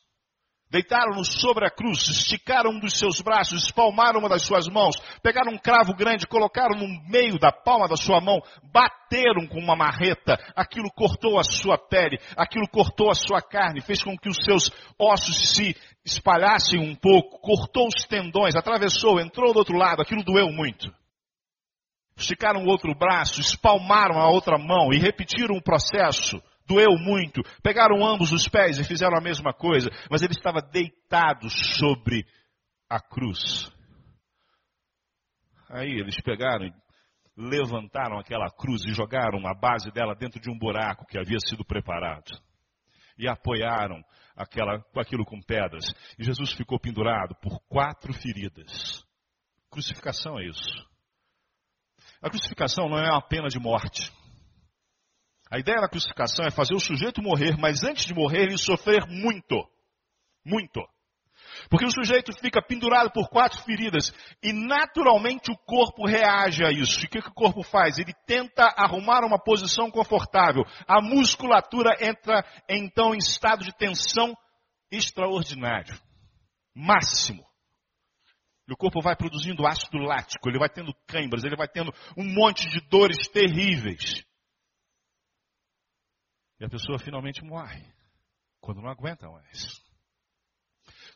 deitaram-no 0.71 1.25
sobre 1.25 1.67
a 1.67 1.71
cruz, 1.71 2.09
esticaram 2.09 2.71
um 2.71 2.79
dos 2.79 2.97
seus 2.97 3.21
braços, 3.21 3.65
espalmaram 3.65 4.21
uma 4.21 4.29
das 4.29 4.43
suas 4.43 4.69
mãos, 4.69 4.97
pegaram 5.23 5.53
um 5.53 5.59
cravo 5.59 5.95
grande, 5.95 6.27
colocaram 6.27 6.77
no 6.79 6.87
meio 7.09 7.39
da 7.39 7.51
palma 7.51 7.89
da 7.89 7.97
sua 7.97 8.21
mão, 8.21 8.41
bateram 8.73 9.47
com 9.49 9.59
uma 9.59 9.75
marreta, 9.75 10.39
aquilo 10.55 10.91
cortou 10.93 11.39
a 11.39 11.45
sua 11.45 11.77
pele, 11.77 12.19
aquilo 12.37 12.69
cortou 12.69 13.11
a 13.11 13.15
sua 13.15 13.43
carne, 13.43 13.81
fez 13.81 14.03
com 14.03 14.17
que 14.17 14.29
os 14.29 14.39
seus 14.45 14.71
ossos 14.99 15.51
se 15.51 15.77
espalhassem 16.05 16.79
um 16.79 16.95
pouco, 16.95 17.41
cortou 17.41 17.89
os 17.89 18.07
tendões, 18.07 18.55
atravessou, 18.55 19.21
entrou 19.21 19.53
do 19.53 19.59
outro 19.59 19.77
lado, 19.77 20.01
aquilo 20.01 20.23
doeu 20.23 20.51
muito. 20.53 21.00
Esticaram 22.21 22.63
o 22.63 22.69
outro 22.69 22.95
braço, 22.95 23.41
espalmaram 23.41 24.21
a 24.21 24.29
outra 24.29 24.59
mão 24.59 24.93
e 24.93 24.99
repetiram 24.99 25.57
o 25.57 25.63
processo 25.63 26.41
doeu 26.71 26.97
muito. 26.99 27.43
Pegaram 27.63 28.07
ambos 28.07 28.31
os 28.31 28.49
pés 28.49 28.79
e 28.79 28.85
fizeram 28.85 29.19
a 29.19 29.21
mesma 29.21 29.53
coisa, 29.53 29.91
mas 30.09 30.23
ele 30.23 30.33
estava 30.33 30.61
deitado 30.61 31.51
sobre 31.51 32.25
a 32.89 33.01
cruz. 33.01 33.71
Aí 35.69 35.91
eles 35.91 36.21
pegaram 36.21 36.67
e 36.67 36.73
levantaram 37.37 38.19
aquela 38.19 38.49
cruz 38.51 38.85
e 38.85 38.93
jogaram 38.93 39.47
a 39.47 39.55
base 39.55 39.91
dela 39.91 40.15
dentro 40.15 40.41
de 40.41 40.51
um 40.51 40.59
buraco 40.59 41.07
que 41.07 41.19
havia 41.19 41.39
sido 41.41 41.65
preparado. 41.65 42.31
E 43.19 43.29
apoiaram 43.29 44.01
aquela, 44.37 44.83
aquilo 44.97 45.25
com 45.25 45.41
pedras. 45.41 45.85
E 46.19 46.25
Jesus 46.25 46.53
ficou 46.53 46.79
pendurado 46.79 47.35
por 47.43 47.61
quatro 47.69 48.13
feridas. 48.13 49.05
Crucificação 49.71 50.39
é 50.39 50.47
isso. 50.47 50.90
A 52.23 52.29
crucificação 52.29 52.89
não 52.89 52.99
é 52.99 53.11
uma 53.11 53.23
pena 53.23 53.49
de 53.49 53.59
morte. 53.59 54.13
A 55.51 55.59
ideia 55.59 55.81
da 55.81 55.89
crucificação 55.89 56.45
é 56.45 56.51
fazer 56.51 56.75
o 56.75 56.81
sujeito 56.81 57.23
morrer, 57.23 57.57
mas 57.59 57.83
antes 57.83 58.05
de 58.05 58.15
morrer 58.15 58.43
ele 58.43 58.59
sofrer 58.59 59.07
muito. 59.09 59.57
Muito. 60.45 60.81
Porque 61.69 61.87
o 61.87 61.91
sujeito 61.91 62.33
fica 62.39 62.63
pendurado 62.63 63.11
por 63.11 63.29
quatro 63.29 63.61
feridas 63.63 64.13
e 64.43 64.53
naturalmente 64.53 65.51
o 65.51 65.57
corpo 65.57 66.07
reage 66.07 66.65
a 66.65 66.71
isso. 66.71 67.01
E 67.01 67.07
o 67.07 67.09
que, 67.09 67.19
o 67.19 67.35
corpo 67.35 67.63
faz? 67.63 67.99
Ele 67.99 68.13
tenta 68.27 68.65
arrumar 68.77 69.25
uma 69.25 69.39
posição 69.39 69.91
confortável. 69.91 70.63
A 70.87 71.01
musculatura 71.01 71.97
entra 72.01 72.45
então 72.69 73.15
em 73.15 73.19
estado 73.19 73.65
de 73.65 73.77
tensão 73.77 74.37
extraordinário. 74.91 75.99
Máximo. 76.75 77.50
E 78.71 78.73
o 78.73 78.77
corpo 78.77 79.03
vai 79.03 79.17
produzindo 79.17 79.67
ácido 79.67 79.99
lático, 79.99 80.49
ele 80.49 80.57
vai 80.57 80.69
tendo 80.69 80.95
câimbras, 81.05 81.43
ele 81.43 81.57
vai 81.57 81.67
tendo 81.67 81.93
um 82.17 82.23
monte 82.25 82.69
de 82.69 82.81
dores 82.89 83.27
terríveis. 83.27 84.25
E 86.61 86.65
a 86.65 86.69
pessoa 86.69 86.97
finalmente 86.97 87.43
morre, 87.43 87.85
quando 88.61 88.81
não 88.81 88.89
aguenta 88.89 89.29
mais. 89.29 89.83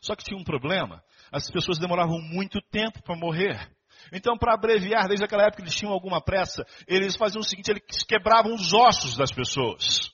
Só 0.01 0.17
que 0.17 0.25
tinha 0.25 0.37
um 0.37 0.43
problema, 0.43 1.01
as 1.31 1.49
pessoas 1.49 1.79
demoravam 1.79 2.19
muito 2.19 2.59
tempo 2.61 3.01
para 3.01 3.15
morrer. 3.15 3.73
Então, 4.11 4.37
para 4.37 4.53
abreviar, 4.53 5.07
desde 5.07 5.23
aquela 5.23 5.45
época 5.45 5.63
eles 5.63 5.77
tinham 5.77 5.93
alguma 5.93 6.21
pressa, 6.21 6.65
eles 6.85 7.15
faziam 7.15 7.39
o 7.39 7.45
seguinte, 7.45 7.71
eles 7.71 8.03
quebravam 8.03 8.53
os 8.53 8.73
ossos 8.73 9.15
das 9.15 9.31
pessoas, 9.31 10.11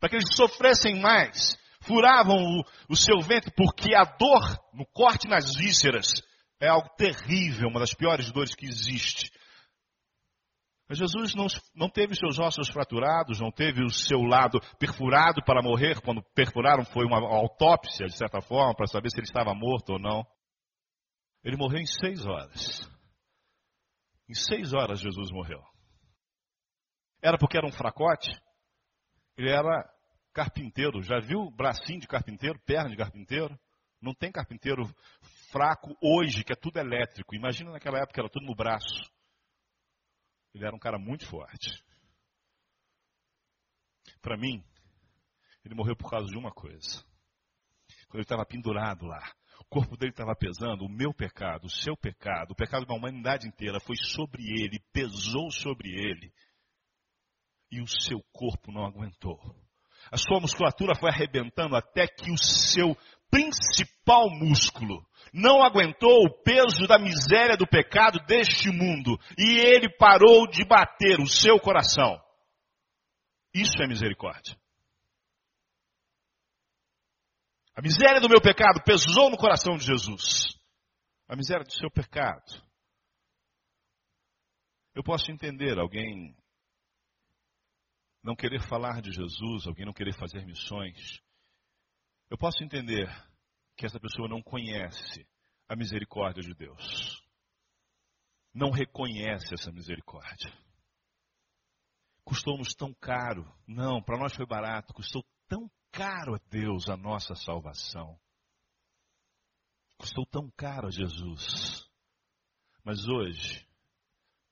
para 0.00 0.08
que 0.08 0.16
eles 0.16 0.34
sofressem 0.34 1.00
mais, 1.00 1.56
furavam 1.82 2.34
o, 2.34 2.64
o 2.88 2.96
seu 2.96 3.20
ventre, 3.20 3.52
porque 3.56 3.94
a 3.94 4.02
dor 4.02 4.58
no 4.72 4.84
corte 4.86 5.28
nas 5.28 5.54
vísceras 5.54 6.20
é 6.64 6.68
algo 6.68 6.88
terrível, 6.96 7.68
uma 7.68 7.80
das 7.80 7.94
piores 7.94 8.32
dores 8.32 8.54
que 8.54 8.66
existe. 8.66 9.30
Mas 10.88 10.98
Jesus 10.98 11.34
não, 11.34 11.46
não 11.74 11.88
teve 11.88 12.14
seus 12.14 12.38
ossos 12.38 12.68
fraturados, 12.68 13.40
não 13.40 13.50
teve 13.50 13.82
o 13.82 13.90
seu 13.90 14.20
lado 14.20 14.60
perfurado 14.78 15.42
para 15.44 15.62
morrer. 15.62 16.00
Quando 16.00 16.22
perfuraram 16.34 16.84
foi 16.84 17.06
uma 17.06 17.18
autópsia, 17.18 18.06
de 18.06 18.16
certa 18.16 18.40
forma, 18.40 18.74
para 18.74 18.86
saber 18.86 19.10
se 19.10 19.18
ele 19.18 19.26
estava 19.26 19.54
morto 19.54 19.94
ou 19.94 19.98
não. 19.98 20.26
Ele 21.42 21.56
morreu 21.56 21.80
em 21.80 21.86
seis 21.86 22.26
horas. 22.26 22.88
Em 24.28 24.34
seis 24.34 24.72
horas 24.72 25.00
Jesus 25.00 25.30
morreu. 25.30 25.62
Era 27.22 27.38
porque 27.38 27.56
era 27.56 27.66
um 27.66 27.72
fracote? 27.72 28.30
Ele 29.36 29.50
era 29.50 29.90
carpinteiro. 30.32 31.02
Já 31.02 31.18
viu 31.18 31.50
bracinho 31.50 32.00
de 32.00 32.06
carpinteiro, 32.06 32.58
perna 32.66 32.90
de 32.90 32.96
carpinteiro? 32.96 33.58
Não 34.00 34.14
tem 34.14 34.30
carpinteiro 34.30 34.84
fraco 35.54 35.96
hoje, 36.02 36.42
que 36.42 36.52
é 36.52 36.56
tudo 36.56 36.78
elétrico. 36.78 37.36
Imagina 37.36 37.70
naquela 37.70 38.00
época, 38.00 38.20
era 38.20 38.28
tudo 38.28 38.44
no 38.44 38.56
braço. 38.56 39.08
Ele 40.52 40.66
era 40.66 40.74
um 40.74 40.80
cara 40.80 40.98
muito 40.98 41.24
forte. 41.26 41.80
Para 44.20 44.36
mim, 44.36 44.64
ele 45.64 45.76
morreu 45.76 45.96
por 45.96 46.10
causa 46.10 46.26
de 46.26 46.36
uma 46.36 46.50
coisa. 46.50 47.04
Quando 48.08 48.16
ele 48.16 48.22
estava 48.22 48.44
pendurado 48.44 49.06
lá, 49.06 49.22
o 49.60 49.64
corpo 49.66 49.96
dele 49.96 50.10
estava 50.10 50.34
pesando, 50.34 50.84
o 50.84 50.88
meu 50.88 51.14
pecado, 51.14 51.66
o 51.66 51.70
seu 51.70 51.96
pecado, 51.96 52.50
o 52.50 52.56
pecado 52.56 52.84
da 52.84 52.94
humanidade 52.94 53.46
inteira 53.46 53.78
foi 53.78 53.96
sobre 53.96 54.42
ele, 54.42 54.82
pesou 54.92 55.50
sobre 55.52 55.88
ele. 55.88 56.32
E 57.70 57.80
o 57.80 57.86
seu 57.86 58.20
corpo 58.32 58.72
não 58.72 58.84
aguentou. 58.84 59.38
A 60.10 60.16
sua 60.16 60.40
musculatura 60.40 60.94
foi 60.94 61.10
arrebentando 61.10 61.76
até 61.76 62.06
que 62.06 62.30
o 62.30 62.38
seu 62.38 62.96
principal 63.34 64.30
músculo, 64.30 65.04
não 65.32 65.64
aguentou 65.64 66.24
o 66.24 66.42
peso 66.44 66.86
da 66.86 67.00
miséria 67.00 67.56
do 67.56 67.66
pecado 67.66 68.20
deste 68.26 68.70
mundo 68.70 69.18
e 69.36 69.58
ele 69.58 69.88
parou 69.88 70.46
de 70.46 70.64
bater 70.64 71.18
o 71.18 71.26
seu 71.26 71.58
coração. 71.58 72.16
Isso 73.52 73.82
é 73.82 73.88
misericórdia. 73.88 74.56
A 77.74 77.82
miséria 77.82 78.20
do 78.20 78.28
meu 78.28 78.40
pecado 78.40 78.80
pesou 78.84 79.28
no 79.30 79.36
coração 79.36 79.76
de 79.76 79.84
Jesus. 79.84 80.56
A 81.28 81.34
miséria 81.34 81.64
do 81.64 81.72
seu 81.72 81.90
pecado. 81.90 82.62
Eu 84.94 85.02
posso 85.02 85.32
entender 85.32 85.76
alguém 85.76 86.36
não 88.22 88.36
querer 88.36 88.60
falar 88.60 89.02
de 89.02 89.10
Jesus, 89.10 89.66
alguém 89.66 89.84
não 89.84 89.92
querer 89.92 90.14
fazer 90.14 90.46
missões, 90.46 91.20
eu 92.34 92.38
posso 92.38 92.64
entender 92.64 93.06
que 93.76 93.86
essa 93.86 94.00
pessoa 94.00 94.28
não 94.28 94.42
conhece 94.42 95.24
a 95.68 95.76
misericórdia 95.76 96.42
de 96.42 96.52
Deus. 96.52 97.24
Não 98.52 98.72
reconhece 98.72 99.54
essa 99.54 99.70
misericórdia. 99.70 100.52
Custou-nos 102.24 102.74
tão 102.74 102.92
caro. 102.92 103.48
Não, 103.68 104.02
para 104.02 104.18
nós 104.18 104.34
foi 104.34 104.44
barato. 104.44 104.92
Custou 104.92 105.24
tão 105.46 105.70
caro 105.92 106.34
a 106.34 106.40
Deus 106.50 106.88
a 106.88 106.96
nossa 106.96 107.36
salvação. 107.36 108.18
Custou 109.96 110.26
tão 110.26 110.50
caro 110.56 110.88
a 110.88 110.90
Jesus. 110.90 111.88
Mas 112.82 113.06
hoje, 113.06 113.64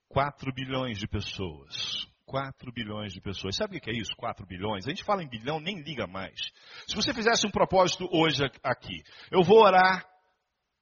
4 0.08 0.54
bilhões 0.54 1.00
de 1.00 1.08
pessoas 1.08 2.06
4 2.32 2.72
bilhões 2.72 3.12
de 3.12 3.20
pessoas. 3.20 3.54
Sabe 3.54 3.76
o 3.76 3.80
que 3.80 3.90
é 3.90 3.92
isso? 3.92 4.16
4 4.16 4.46
bilhões? 4.46 4.86
A 4.86 4.88
gente 4.88 5.04
fala 5.04 5.22
em 5.22 5.28
bilhão, 5.28 5.60
nem 5.60 5.82
liga 5.82 6.06
mais. 6.06 6.40
Se 6.88 6.96
você 6.96 7.12
fizesse 7.12 7.46
um 7.46 7.50
propósito 7.50 8.08
hoje 8.10 8.42
aqui, 8.62 9.02
eu 9.30 9.42
vou 9.42 9.58
orar 9.58 10.02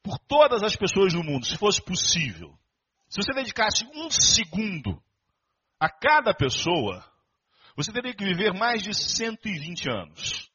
por 0.00 0.16
todas 0.20 0.62
as 0.62 0.76
pessoas 0.76 1.12
do 1.12 1.24
mundo, 1.24 1.44
se 1.44 1.58
fosse 1.58 1.82
possível. 1.82 2.56
Se 3.08 3.20
você 3.20 3.32
dedicasse 3.32 3.84
um 3.92 4.08
segundo 4.08 5.02
a 5.80 5.90
cada 5.90 6.32
pessoa, 6.32 7.04
você 7.76 7.92
teria 7.92 8.14
que 8.14 8.24
viver 8.24 8.54
mais 8.54 8.80
de 8.84 8.94
120 8.94 9.90
anos, 9.90 10.48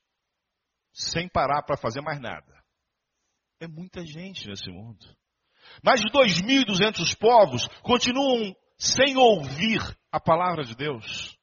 sem 0.94 1.28
parar 1.28 1.64
para 1.64 1.76
fazer 1.76 2.00
mais 2.00 2.22
nada. 2.22 2.64
É 3.60 3.68
muita 3.68 4.06
gente 4.06 4.48
nesse 4.48 4.72
mundo. 4.72 5.06
Mais 5.84 6.00
de 6.00 6.08
2.200 6.08 7.18
povos 7.18 7.68
continuam 7.82 8.56
sem 8.78 9.18
ouvir 9.18 9.80
a 10.12 10.20
palavra 10.20 10.64
de 10.64 10.76
Deus. 10.76 11.38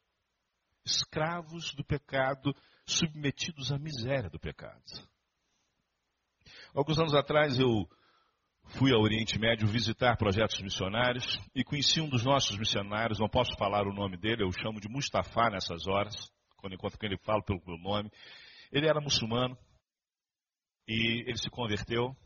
Escravos 0.84 1.74
do 1.74 1.84
pecado, 1.84 2.54
submetidos 2.84 3.72
à 3.72 3.78
miséria 3.78 4.28
do 4.28 4.38
pecado. 4.38 4.82
Alguns 6.74 6.98
anos 6.98 7.14
atrás 7.14 7.58
eu 7.58 7.88
fui 8.64 8.92
ao 8.92 9.00
Oriente 9.00 9.38
Médio 9.38 9.68
visitar 9.68 10.16
projetos 10.16 10.60
missionários 10.60 11.38
e 11.54 11.62
conheci 11.62 12.00
um 12.00 12.08
dos 12.08 12.24
nossos 12.24 12.56
missionários, 12.58 13.18
não 13.18 13.28
posso 13.28 13.56
falar 13.56 13.86
o 13.86 13.92
nome 13.92 14.16
dele, 14.16 14.42
eu 14.42 14.52
chamo 14.52 14.80
de 14.80 14.88
Mustafa 14.88 15.50
nessas 15.50 15.86
horas, 15.86 16.30
quando 16.56 16.74
encontro 16.74 16.98
com 16.98 17.06
ele 17.06 17.18
falo 17.18 17.42
pelo, 17.42 17.60
pelo 17.60 17.78
nome. 17.78 18.10
Ele 18.72 18.88
era 18.88 19.00
muçulmano 19.00 19.56
e 20.88 21.24
ele 21.26 21.36
se 21.36 21.50
converteu 21.50 22.16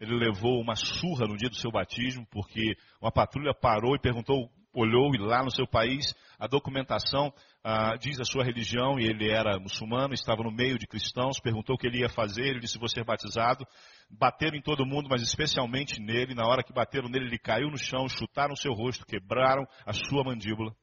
ele 0.00 0.14
levou 0.14 0.60
uma 0.60 0.74
surra 0.74 1.26
no 1.26 1.36
dia 1.36 1.48
do 1.48 1.56
seu 1.56 1.70
batismo, 1.70 2.26
porque 2.30 2.76
uma 3.00 3.10
patrulha 3.10 3.54
parou 3.54 3.94
e 3.94 4.00
perguntou 4.00 4.50
olhou 4.76 5.14
e 5.14 5.18
lá 5.18 5.42
no 5.42 5.50
seu 5.50 5.66
país 5.66 6.14
a 6.38 6.46
documentação 6.46 7.32
ah, 7.64 7.96
diz 7.96 8.20
a 8.20 8.24
sua 8.24 8.44
religião 8.44 9.00
e 9.00 9.06
ele 9.06 9.30
era 9.30 9.58
muçulmano, 9.58 10.12
estava 10.12 10.42
no 10.42 10.52
meio 10.52 10.78
de 10.78 10.86
cristãos, 10.86 11.40
perguntou 11.40 11.74
o 11.74 11.78
que 11.78 11.86
ele 11.86 12.00
ia 12.00 12.08
fazer, 12.08 12.44
ele 12.44 12.60
disse, 12.60 12.78
vou 12.78 12.88
ser 12.88 13.04
batizado. 13.04 13.66
Bateram 14.08 14.56
em 14.56 14.62
todo 14.62 14.86
mundo, 14.86 15.08
mas 15.10 15.22
especialmente 15.22 16.00
nele. 16.00 16.34
Na 16.34 16.46
hora 16.46 16.62
que 16.62 16.72
bateram 16.72 17.08
nele, 17.08 17.26
ele 17.26 17.38
caiu 17.38 17.70
no 17.70 17.78
chão, 17.78 18.08
chutaram 18.08 18.54
seu 18.54 18.72
rosto, 18.72 19.04
quebraram 19.06 19.66
a 19.84 19.92
sua 19.92 20.22
mandíbula. 20.22 20.76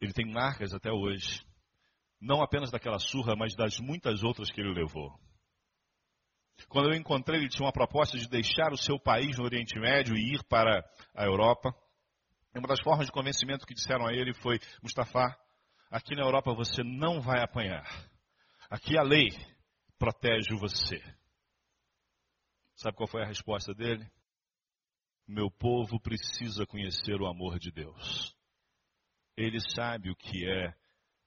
Ele 0.00 0.12
tem 0.12 0.32
marcas 0.32 0.72
até 0.72 0.90
hoje. 0.90 1.44
Não 2.20 2.40
apenas 2.40 2.70
daquela 2.70 2.98
surra, 2.98 3.34
mas 3.36 3.54
das 3.54 3.78
muitas 3.80 4.22
outras 4.22 4.50
que 4.50 4.60
ele 4.60 4.72
levou. 4.72 5.12
Quando 6.66 6.90
eu 6.90 6.96
encontrei, 6.96 7.40
ele 7.40 7.48
tinha 7.48 7.64
uma 7.64 7.72
proposta 7.72 8.18
de 8.18 8.28
deixar 8.28 8.72
o 8.72 8.76
seu 8.76 8.98
país 8.98 9.38
no 9.38 9.44
Oriente 9.44 9.78
Médio 9.78 10.16
e 10.16 10.34
ir 10.34 10.42
para 10.44 10.84
a 11.14 11.24
Europa. 11.24 11.74
Uma 12.54 12.66
das 12.66 12.80
formas 12.80 13.06
de 13.06 13.12
convencimento 13.12 13.66
que 13.66 13.74
disseram 13.74 14.06
a 14.06 14.12
ele 14.12 14.34
foi: 14.34 14.58
Mustafa, 14.82 15.36
aqui 15.90 16.14
na 16.14 16.22
Europa 16.22 16.52
você 16.54 16.82
não 16.82 17.20
vai 17.20 17.42
apanhar. 17.42 17.86
Aqui 18.68 18.98
a 18.98 19.02
lei 19.02 19.28
protege 19.98 20.54
você. 20.58 21.00
Sabe 22.74 22.96
qual 22.96 23.08
foi 23.08 23.22
a 23.22 23.26
resposta 23.26 23.72
dele? 23.74 24.06
Meu 25.26 25.50
povo 25.50 26.00
precisa 26.00 26.66
conhecer 26.66 27.20
o 27.20 27.26
amor 27.26 27.58
de 27.58 27.70
Deus. 27.70 28.34
Ele 29.36 29.58
sabe 29.60 30.10
o 30.10 30.16
que 30.16 30.48
é 30.48 30.74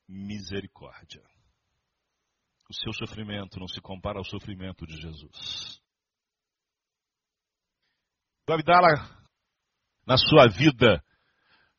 misericórdia. 0.08 1.24
O 2.72 2.74
seu 2.74 2.94
sofrimento 2.94 3.60
não 3.60 3.68
se 3.68 3.82
compara 3.82 4.18
ao 4.18 4.24
sofrimento 4.24 4.88
de 4.88 4.96
Jesus. 4.96 5.82
Abdala, 8.48 8.96
na 10.08 10.16
sua 10.16 10.48
vida, 10.48 11.04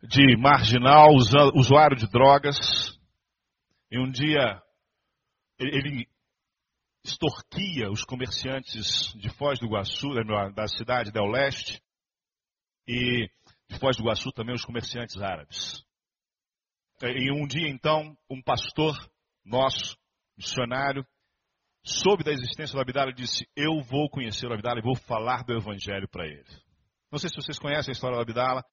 de 0.02 0.36
marginal, 0.36 1.08
usuário 1.54 1.96
de 1.96 2.06
drogas. 2.08 2.58
E 3.90 3.98
um 3.98 4.10
dia 4.10 4.62
ele 5.58 6.06
extorquia 7.02 7.90
os 7.90 8.04
comerciantes 8.04 9.14
de 9.14 9.30
Foz 9.30 9.58
do 9.58 9.64
Iguaçu, 9.64 10.08
da 10.54 10.66
cidade 10.66 11.10
del 11.10 11.24
Leste, 11.24 11.82
e 12.86 13.30
de 13.66 13.78
Foz 13.78 13.96
do 13.96 14.02
Iguaçu 14.02 14.30
também 14.32 14.54
os 14.54 14.64
comerciantes 14.64 15.16
árabes. 15.16 15.82
E 17.00 17.32
um 17.32 17.46
dia 17.46 17.70
então, 17.70 18.14
um 18.28 18.42
pastor 18.42 18.94
nosso, 19.42 19.96
missionário, 20.42 21.06
soube 21.84 22.24
da 22.24 22.32
existência 22.32 22.74
do 22.74 22.80
Abdala 22.80 23.10
e 23.10 23.14
disse: 23.14 23.48
Eu 23.56 23.80
vou 23.82 24.10
conhecer 24.10 24.46
o 24.46 24.52
Abdala 24.52 24.78
e 24.78 24.82
vou 24.82 24.96
falar 24.96 25.44
do 25.44 25.54
evangelho 25.54 26.08
para 26.08 26.26
ele. 26.26 26.48
Não 27.10 27.18
sei 27.18 27.30
se 27.30 27.36
vocês 27.36 27.58
conhecem 27.58 27.90
a 27.90 27.92
história 27.92 28.16
do 28.16 28.22
Abdala. 28.22 28.64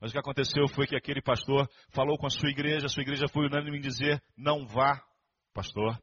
Mas 0.00 0.10
o 0.10 0.14
que 0.14 0.18
aconteceu 0.18 0.66
foi 0.68 0.86
que 0.86 0.96
aquele 0.96 1.22
pastor 1.22 1.68
falou 1.90 2.18
com 2.18 2.26
a 2.26 2.30
sua 2.30 2.50
igreja, 2.50 2.86
a 2.86 2.88
sua 2.88 3.02
igreja 3.02 3.28
foi 3.28 3.46
unânime 3.46 3.78
em 3.78 3.80
dizer: 3.80 4.22
não 4.36 4.66
vá, 4.66 5.00
pastor. 5.52 5.96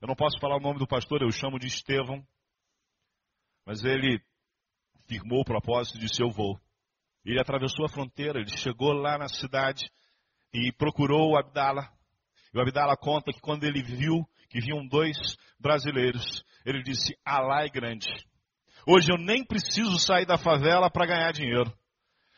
Eu 0.00 0.08
não 0.08 0.14
posso 0.14 0.38
falar 0.38 0.56
o 0.56 0.60
nome 0.60 0.78
do 0.78 0.86
pastor, 0.86 1.22
eu 1.22 1.28
o 1.28 1.32
chamo 1.32 1.58
de 1.58 1.66
Estevão. 1.66 2.26
Mas 3.66 3.84
ele 3.84 4.22
firmou 5.06 5.40
o 5.40 5.44
propósito 5.44 5.96
e 5.96 6.00
disse: 6.00 6.22
Eu 6.22 6.30
vou. 6.30 6.58
Ele 7.24 7.40
atravessou 7.40 7.84
a 7.84 7.88
fronteira, 7.88 8.38
ele 8.38 8.50
chegou 8.50 8.92
lá 8.92 9.18
na 9.18 9.28
cidade 9.28 9.90
e 10.52 10.72
procurou 10.72 11.32
o 11.32 11.38
Abdala. 11.38 11.90
E 12.52 12.58
o 12.58 12.60
Abdala 12.60 12.96
conta 12.96 13.32
que 13.32 13.40
quando 13.40 13.64
ele 13.64 13.82
viu 13.82 14.24
que 14.48 14.60
vinham 14.60 14.86
dois 14.86 15.16
brasileiros, 15.58 16.44
ele 16.64 16.82
disse: 16.82 17.16
Alá 17.24 17.64
é 17.64 17.68
grande. 17.68 18.08
Hoje 18.86 19.12
eu 19.12 19.18
nem 19.18 19.44
preciso 19.44 19.98
sair 19.98 20.26
da 20.26 20.38
favela 20.38 20.90
para 20.90 21.06
ganhar 21.06 21.32
dinheiro. 21.32 21.72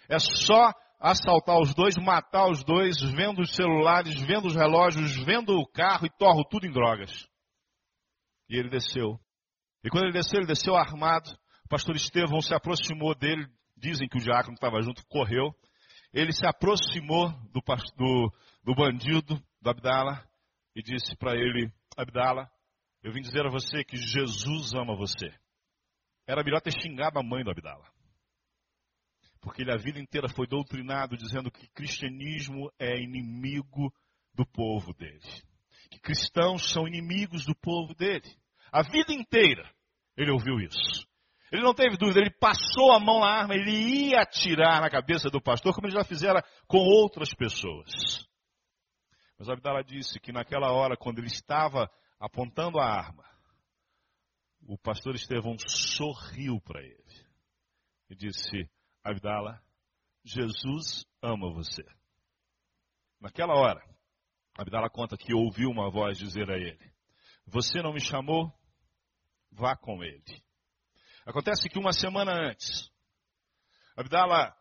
É 0.08 0.18
só 0.18 0.72
assaltar 1.00 1.58
os 1.58 1.74
dois, 1.74 1.96
matar 1.96 2.48
os 2.50 2.62
dois, 2.64 3.00
vendo 3.00 3.40
os 3.40 3.54
celulares, 3.54 4.20
vendo 4.22 4.46
os 4.46 4.54
relógios, 4.54 5.16
vendo 5.24 5.52
o 5.58 5.66
carro 5.66 6.06
e 6.06 6.10
torro 6.18 6.44
tudo 6.48 6.66
em 6.66 6.72
drogas. 6.72 7.26
E 8.48 8.56
ele 8.56 8.68
desceu. 8.68 9.18
E 9.84 9.90
quando 9.90 10.04
ele 10.04 10.12
desceu, 10.12 10.38
ele 10.38 10.46
desceu 10.46 10.76
armado. 10.76 11.30
O 11.64 11.68
pastor 11.68 11.96
Estevão 11.96 12.40
se 12.40 12.54
aproximou 12.54 13.14
dele. 13.14 13.46
Dizem 13.76 14.06
que 14.08 14.18
o 14.18 14.20
diácono 14.20 14.54
estava 14.54 14.80
junto 14.82 15.04
correu. 15.08 15.52
Ele 16.12 16.32
se 16.32 16.46
aproximou 16.46 17.30
do, 17.50 17.60
do, 17.96 18.32
do 18.62 18.74
bandido, 18.74 19.42
do 19.62 19.70
Abdala, 19.70 20.22
e 20.74 20.82
disse 20.82 21.16
para 21.16 21.34
ele: 21.34 21.72
Abdala, 21.96 22.50
eu 23.02 23.12
vim 23.12 23.20
dizer 23.20 23.46
a 23.46 23.50
você 23.50 23.82
que 23.84 23.96
Jesus 23.96 24.74
ama 24.74 24.94
você. 24.94 25.32
Era 26.26 26.44
melhor 26.44 26.60
ter 26.60 26.72
xingado 26.72 27.18
a 27.18 27.22
mãe 27.22 27.42
do 27.42 27.50
Abdala 27.50 27.92
porque 29.42 29.60
ele 29.60 29.72
a 29.72 29.76
vida 29.76 29.98
inteira 29.98 30.28
foi 30.28 30.46
doutrinado 30.46 31.16
dizendo 31.16 31.50
que 31.50 31.66
cristianismo 31.74 32.72
é 32.78 32.96
inimigo 32.96 33.92
do 34.32 34.46
povo 34.46 34.94
dele. 34.94 35.20
Que 35.90 35.98
cristãos 35.98 36.70
são 36.70 36.86
inimigos 36.86 37.44
do 37.44 37.54
povo 37.56 37.92
dele. 37.94 38.24
A 38.72 38.82
vida 38.82 39.12
inteira 39.12 39.68
ele 40.16 40.30
ouviu 40.30 40.60
isso. 40.60 41.06
Ele 41.50 41.62
não 41.62 41.74
teve 41.74 41.98
dúvida, 41.98 42.20
ele 42.20 42.30
passou 42.30 42.92
a 42.92 43.00
mão 43.00 43.20
na 43.20 43.26
arma, 43.26 43.54
ele 43.54 43.72
ia 43.72 44.22
atirar 44.22 44.80
na 44.80 44.88
cabeça 44.88 45.28
do 45.28 45.42
pastor, 45.42 45.74
como 45.74 45.86
ele 45.86 45.94
já 45.94 46.04
fizera 46.04 46.42
com 46.66 46.78
outras 46.78 47.34
pessoas. 47.34 48.26
Mas 49.42 49.48
Abdala 49.48 49.82
disse 49.82 50.20
que 50.20 50.30
naquela 50.30 50.70
hora, 50.70 50.96
quando 50.96 51.18
ele 51.18 51.26
estava 51.26 51.90
apontando 52.20 52.78
a 52.78 52.86
arma, 52.86 53.24
o 54.68 54.78
pastor 54.78 55.16
Estevão 55.16 55.56
sorriu 55.58 56.60
para 56.60 56.80
ele 56.80 57.26
e 58.08 58.14
disse: 58.14 58.70
Abdala, 59.02 59.60
Jesus 60.24 61.04
ama 61.20 61.52
você. 61.52 61.82
Naquela 63.20 63.54
hora, 63.54 63.82
Abdala 64.56 64.88
conta 64.88 65.16
que 65.16 65.34
ouviu 65.34 65.70
uma 65.70 65.90
voz 65.90 66.16
dizer 66.16 66.48
a 66.48 66.56
ele: 66.56 66.94
Você 67.44 67.82
não 67.82 67.92
me 67.92 68.00
chamou? 68.00 68.48
Vá 69.50 69.74
com 69.76 70.04
ele. 70.04 70.40
Acontece 71.26 71.68
que 71.68 71.80
uma 71.80 71.92
semana 71.92 72.30
antes, 72.48 72.92
Abdala, 73.96 74.56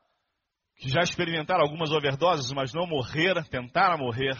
que 0.77 0.89
já 0.89 1.01
experimentaram 1.01 1.61
algumas 1.61 1.91
overdoses, 1.91 2.51
mas 2.51 2.73
não 2.73 2.87
morreram, 2.87 3.43
tentaram 3.43 3.99
morrer, 3.99 4.35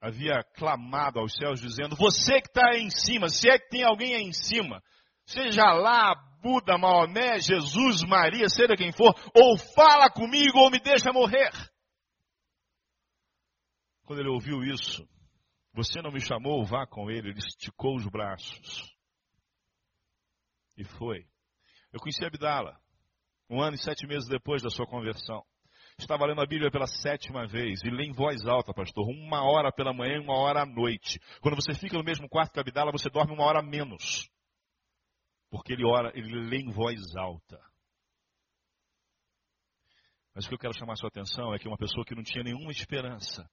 havia 0.00 0.42
clamado 0.54 1.18
aos 1.18 1.34
céus 1.34 1.60
dizendo: 1.60 1.96
Você 1.96 2.40
que 2.40 2.48
está 2.48 2.70
aí 2.72 2.82
em 2.82 2.90
cima, 2.90 3.28
se 3.28 3.48
é 3.48 3.58
que 3.58 3.68
tem 3.68 3.84
alguém 3.84 4.14
aí 4.14 4.22
em 4.22 4.32
cima, 4.32 4.82
seja 5.26 5.72
lá 5.72 6.14
Buda, 6.42 6.78
Maomé, 6.78 7.38
Jesus, 7.38 8.02
Maria, 8.02 8.48
seja 8.48 8.74
quem 8.76 8.92
for, 8.92 9.14
ou 9.34 9.58
fala 9.74 10.10
comigo 10.10 10.58
ou 10.58 10.70
me 10.70 10.80
deixa 10.80 11.12
morrer. 11.12 11.50
Quando 14.04 14.20
ele 14.20 14.30
ouviu 14.30 14.62
isso, 14.64 15.06
você 15.72 16.00
não 16.02 16.10
me 16.10 16.20
chamou, 16.20 16.64
vá 16.64 16.86
com 16.86 17.10
ele. 17.10 17.28
Ele 17.28 17.38
esticou 17.38 17.94
os 17.94 18.06
braços. 18.08 18.92
E 20.76 20.84
foi. 20.84 21.26
Eu 21.92 22.00
conheci 22.00 22.24
Abdala, 22.24 22.80
um 23.48 23.60
ano 23.60 23.76
e 23.76 23.82
sete 23.82 24.06
meses 24.06 24.28
depois 24.28 24.62
da 24.62 24.70
sua 24.70 24.86
conversão. 24.86 25.44
Estava 26.00 26.24
lendo 26.24 26.40
a 26.40 26.46
Bíblia 26.46 26.70
pela 26.70 26.86
sétima 26.86 27.46
vez 27.46 27.82
e 27.84 27.90
lê 27.90 28.04
em 28.04 28.12
voz 28.12 28.46
alta, 28.46 28.72
pastor, 28.72 29.06
uma 29.06 29.44
hora 29.44 29.70
pela 29.70 29.92
manhã 29.92 30.16
e 30.16 30.20
uma 30.20 30.34
hora 30.34 30.62
à 30.62 30.66
noite. 30.66 31.20
Quando 31.42 31.56
você 31.56 31.74
fica 31.74 31.96
no 31.96 32.02
mesmo 32.02 32.26
quarto 32.26 32.54
que 32.54 32.60
Abdala, 32.60 32.90
você 32.90 33.10
dorme 33.10 33.34
uma 33.34 33.44
hora 33.44 33.62
menos. 33.62 34.28
Porque 35.50 35.74
ele 35.74 35.84
ora, 35.84 36.10
ele 36.14 36.48
lê 36.48 36.56
em 36.56 36.70
voz 36.70 36.98
alta. 37.16 37.60
Mas 40.34 40.46
o 40.46 40.48
que 40.48 40.54
eu 40.54 40.58
quero 40.58 40.74
chamar 40.74 40.94
a 40.94 40.96
sua 40.96 41.08
atenção 41.08 41.54
é 41.54 41.58
que 41.58 41.68
uma 41.68 41.76
pessoa 41.76 42.04
que 42.04 42.14
não 42.14 42.22
tinha 42.22 42.42
nenhuma 42.42 42.70
esperança, 42.72 43.48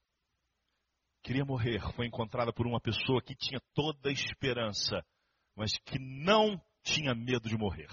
queria 1.22 1.44
morrer, 1.44 1.82
foi 1.96 2.08
encontrada 2.08 2.54
por 2.54 2.66
uma 2.66 2.80
pessoa 2.80 3.22
que 3.22 3.36
tinha 3.36 3.60
toda 3.74 4.10
a 4.10 4.12
esperança, 4.12 5.06
mas 5.54 5.78
que 5.80 6.00
não 6.00 6.60
tinha 6.82 7.14
medo 7.14 7.50
de 7.50 7.58
morrer. 7.58 7.90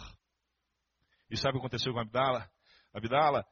E 1.29 1.37
sabe 1.37 1.51
o 1.51 1.61
que 1.61 1.67
aconteceu 1.67 1.93
com 1.93 1.99
Abdala? 1.99 2.49
Abdala 2.93 3.45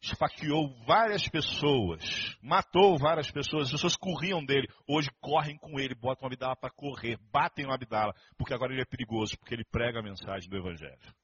esfaqueou 0.00 0.74
várias 0.86 1.28
pessoas, 1.28 2.36
matou 2.42 2.98
várias 2.98 3.30
pessoas, 3.30 3.66
as 3.66 3.72
pessoas 3.72 3.96
corriam 3.96 4.44
dele. 4.44 4.66
Hoje 4.86 5.10
correm 5.20 5.56
com 5.58 5.78
ele, 5.78 5.94
botam 5.94 6.28
o 6.28 6.32
Abdala 6.32 6.56
para 6.56 6.70
correr, 6.70 7.18
batem 7.30 7.66
no 7.66 7.72
Abdala, 7.72 8.14
porque 8.36 8.54
agora 8.54 8.72
ele 8.72 8.82
é 8.82 8.86
perigoso, 8.86 9.36
porque 9.38 9.54
ele 9.54 9.64
prega 9.64 10.00
a 10.00 10.02
mensagem 10.02 10.48
do 10.48 10.56
Evangelho. 10.56 11.14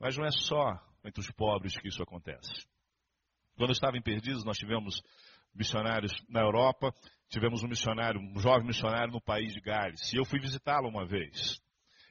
Mas 0.00 0.16
não 0.16 0.24
é 0.24 0.30
só 0.30 0.78
entre 1.04 1.20
os 1.20 1.30
pobres 1.30 1.76
que 1.76 1.88
isso 1.88 2.02
acontece. 2.02 2.66
Quando 3.56 3.70
eu 3.70 3.74
estava 3.74 3.96
em 3.96 4.02
Perdidos, 4.02 4.44
nós 4.44 4.58
tivemos 4.58 5.00
missionários 5.54 6.12
na 6.28 6.40
Europa, 6.40 6.92
tivemos 7.28 7.62
um 7.62 7.68
missionário, 7.68 8.20
um 8.20 8.40
jovem 8.40 8.66
missionário 8.66 9.12
no 9.12 9.20
país 9.20 9.52
de 9.52 9.60
Gales, 9.60 10.12
e 10.12 10.16
eu 10.16 10.24
fui 10.24 10.40
visitá-lo 10.40 10.88
uma 10.88 11.06
vez. 11.06 11.62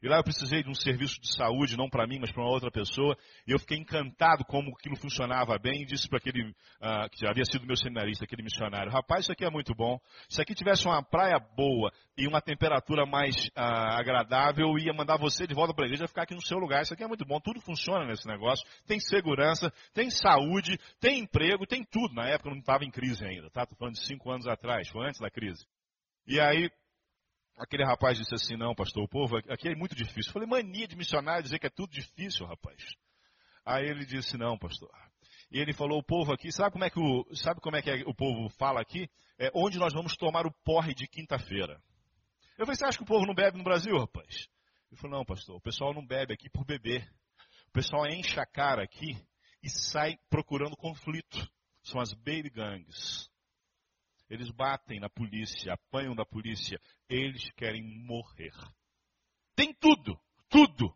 E 0.04 0.08
lá 0.10 0.18
eu 0.18 0.24
precisei 0.24 0.62
de 0.62 0.70
um 0.70 0.76
serviço 0.76 1.18
de 1.22 1.34
saúde, 1.34 1.78
não 1.78 1.90
para 1.90 2.06
mim, 2.06 2.20
mas 2.20 2.30
para 2.30 2.44
uma 2.44 2.52
outra 2.52 2.70
pessoa. 2.70 3.16
E 3.48 3.54
eu 3.54 3.58
fiquei 3.58 3.78
encantado 3.78 4.44
como 4.44 4.74
aquilo 4.78 4.98
funcionava 4.98 5.58
bem. 5.58 5.84
E 5.84 5.86
disse 5.86 6.10
para 6.10 6.18
aquele, 6.18 6.44
uh, 6.44 7.10
que 7.10 7.26
havia 7.26 7.46
sido 7.46 7.66
meu 7.66 7.78
seminarista, 7.78 8.26
aquele 8.26 8.44
missionário: 8.44 8.92
Rapaz, 8.92 9.22
isso 9.22 9.32
aqui 9.32 9.46
é 9.46 9.50
muito 9.50 9.74
bom. 9.74 9.98
Se 10.28 10.42
aqui 10.42 10.54
tivesse 10.54 10.86
uma 10.86 11.02
praia 11.02 11.40
boa 11.40 11.90
e 12.18 12.28
uma 12.28 12.42
temperatura 12.42 13.06
mais 13.06 13.34
uh, 13.48 13.96
agradável, 13.98 14.68
eu 14.68 14.78
ia 14.78 14.92
mandar 14.92 15.18
você 15.18 15.48
de 15.48 15.54
volta 15.54 15.74
para 15.74 15.86
a 15.86 15.88
igreja 15.88 16.06
ficar 16.06 16.24
aqui 16.24 16.36
no 16.36 16.46
seu 16.46 16.58
lugar. 16.58 16.82
Isso 16.82 16.94
aqui 16.94 17.04
é 17.06 17.08
muito 17.08 17.24
bom. 17.24 17.40
Tudo 17.40 17.62
funciona 17.62 18.06
nesse 18.06 18.28
negócio. 18.28 18.68
Tem 18.86 19.00
segurança, 19.00 19.72
tem 19.94 20.10
saúde, 20.10 20.78
tem 21.00 21.22
emprego, 21.22 21.66
tem 21.66 21.82
tudo. 21.82 22.14
Na 22.14 22.28
época 22.28 22.50
eu 22.50 22.54
não 22.56 22.60
estava 22.60 22.84
em 22.84 22.92
crise 22.92 23.26
ainda, 23.26 23.50
tá? 23.52 23.64
Estou 23.64 23.78
falando 23.78 23.94
de 23.94 24.06
cinco 24.06 24.30
anos 24.30 24.48
atrás, 24.48 24.86
foi 24.90 25.08
antes 25.08 25.22
da 25.22 25.30
crise. 25.30 25.66
E 26.28 26.42
aí 26.42 26.70
Aquele 27.58 27.86
rapaz 27.86 28.18
disse 28.18 28.34
assim, 28.34 28.58
não, 28.58 28.74
pastor, 28.74 29.04
o 29.04 29.08
povo 29.08 29.38
aqui 29.38 29.70
é 29.70 29.76
muito 29.76 29.96
difícil. 29.96 30.30
Eu 30.30 30.34
falei, 30.34 30.48
mania 30.48 30.88
de 30.88 30.96
missionário 30.96 31.44
dizer 31.44 31.60
que 31.60 31.68
é 31.68 31.70
tudo 31.70 31.92
difícil, 31.92 32.46
rapaz. 32.46 32.96
Aí 33.66 33.86
ele 33.86 34.06
disse, 34.06 34.38
não, 34.38 34.58
pastor. 34.58 34.90
E 35.52 35.60
ele 35.60 35.72
falou, 35.72 36.00
o 36.00 36.04
povo 36.04 36.34
aqui, 36.34 36.52
sabe 36.52 36.72
como 36.72 36.84
é 36.84 36.90
que 36.90 37.00
o, 37.00 37.36
sabe 37.36 37.62
como 37.62 37.76
é 37.76 37.82
que 37.82 37.92
o 38.08 38.14
povo 38.14 38.50
fala 38.58 38.82
aqui? 38.82 39.08
É 39.38 39.52
onde 39.54 39.78
nós 39.78 39.94
vamos 39.94 40.16
tomar 40.18 40.48
o 40.48 40.52
porre 40.64 40.96
de 40.96 41.08
quinta-feira. 41.08 41.82
Eu 42.58 42.66
falei, 42.66 42.76
você 42.76 42.86
acha 42.86 42.98
que 42.98 43.04
o 43.04 43.08
povo 43.08 43.26
não 43.26 43.36
bebe 43.36 43.58
no 43.58 43.64
Brasil, 43.64 43.98
rapaz? 43.98 44.48
Ele 44.92 45.00
falou, 45.00 45.18
não, 45.18 45.26
pastor, 45.26 45.56
o 45.56 45.62
pessoal 45.62 45.94
não 45.94 46.06
bebe 46.06 46.34
aqui 46.34 46.50
por 46.50 46.66
beber. 46.66 47.08
O 47.68 47.72
pessoal 47.72 48.08
enche 48.08 48.40
a 48.40 48.46
cara 48.46 48.84
aqui 48.84 49.16
e 49.62 49.70
sai 49.70 50.18
procurando 50.30 50.76
conflito. 50.76 51.48
São 51.84 52.00
as 52.00 52.14
baby 52.14 52.50
gangs. 52.50 53.30
Eles 54.30 54.50
batem 54.52 55.00
na 55.00 55.10
polícia, 55.10 55.74
apanham 55.74 56.16
da 56.16 56.26
polícia. 56.26 56.80
Eles 57.10 57.52
querem 57.52 57.84
morrer. 58.06 58.54
Tem 59.56 59.74
tudo, 59.74 60.20
tudo. 60.50 60.96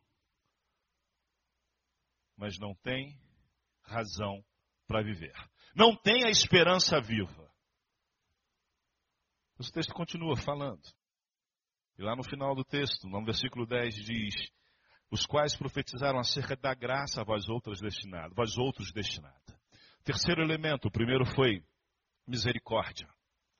Mas 2.36 2.58
não 2.58 2.74
tem 2.76 3.20
razão 3.84 4.44
para 4.88 5.04
viver. 5.04 5.34
Não 5.76 5.96
tem 5.96 6.26
a 6.26 6.30
esperança 6.30 7.00
viva. 7.02 7.48
O 9.60 9.72
texto 9.72 9.94
continua 9.94 10.36
falando. 10.36 10.82
E 11.98 12.04
lá 12.04 12.16
no 12.16 12.24
final 12.24 12.54
do 12.56 12.64
texto, 12.64 13.08
no 13.08 13.26
versículo 13.26 13.66
10, 13.66 13.96
diz: 13.96 14.52
Os 15.12 15.26
quais 15.26 15.56
profetizaram 15.56 16.20
acerca 16.20 16.56
da 16.56 16.74
graça 16.76 17.22
a 17.22 17.24
vós 17.24 17.50
outros 17.50 17.82
destinada, 17.82 18.34
vós 18.36 18.58
outros. 18.58 18.92
Terceiro 20.04 20.42
elemento, 20.42 20.88
o 20.88 20.92
primeiro 20.92 21.26
foi 21.26 21.64
misericórdia. 22.28 23.08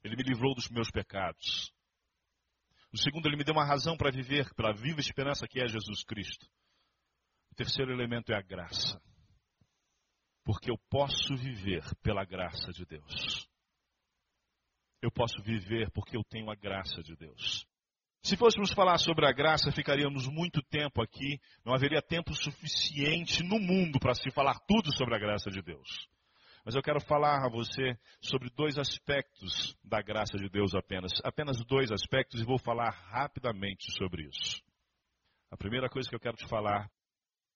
Ele 0.04 0.16
me 0.16 0.24
livrou 0.24 0.54
dos 0.54 0.70
meus 0.70 0.90
pecados. 0.90 1.72
O 2.94 2.98
segundo, 2.98 3.28
ele 3.28 3.38
me 3.38 3.44
deu 3.44 3.54
uma 3.54 3.66
razão 3.66 3.98
para 3.98 4.12
viver, 4.12 4.54
pela 4.56 4.74
viva 4.74 5.00
esperança 5.00 5.48
que 5.48 5.60
é 5.60 5.68
Jesus 5.68 6.04
Cristo. 6.04 6.46
O 7.52 7.56
terceiro 7.56 7.92
elemento 7.92 8.32
é 8.32 8.36
a 8.36 8.42
graça. 8.42 9.02
Porque 10.44 10.72
eu 10.72 10.78
posso 10.90 11.36
viver 11.36 11.84
pela 12.02 12.24
graça 12.24 12.72
de 12.72 12.86
Deus. 12.86 13.48
Eu 15.02 15.12
posso 15.12 15.42
viver 15.44 15.92
porque 15.92 16.18
eu 16.18 16.24
tenho 16.24 16.50
a 16.50 16.56
graça 16.56 17.04
de 17.04 17.16
Deus. 17.16 17.68
Se 18.24 18.36
fôssemos 18.36 18.72
falar 18.72 18.98
sobre 18.98 19.26
a 19.26 19.32
graça, 19.32 19.72
ficaríamos 19.72 20.28
muito 20.28 20.62
tempo 20.64 21.02
aqui, 21.02 21.40
não 21.64 21.74
haveria 21.74 22.02
tempo 22.02 22.34
suficiente 22.34 23.44
no 23.44 23.60
mundo 23.60 24.00
para 24.00 24.16
se 24.16 24.32
falar 24.32 24.60
tudo 24.68 24.92
sobre 24.92 25.16
a 25.16 25.20
graça 25.20 25.50
de 25.50 25.62
Deus. 25.62 26.10
Mas 26.68 26.76
eu 26.76 26.84
quero 26.84 27.00
falar 27.00 27.46
a 27.46 27.50
você 27.50 27.98
sobre 28.22 28.50
dois 28.50 28.78
aspectos 28.78 29.74
da 29.82 30.02
graça 30.02 30.38
de 30.38 30.50
Deus 30.50 30.76
apenas. 30.76 31.14
Apenas 31.24 31.64
dois 31.64 31.94
aspectos 31.94 32.42
e 32.42 32.46
vou 32.46 32.60
falar 32.60 32.90
rapidamente 32.90 33.90
sobre 33.94 34.28
isso. 34.28 34.62
A 35.50 35.56
primeira 35.56 35.88
coisa 35.88 36.10
que 36.10 36.14
eu 36.14 36.20
quero 36.20 36.36
te 36.36 36.46
falar 36.46 36.92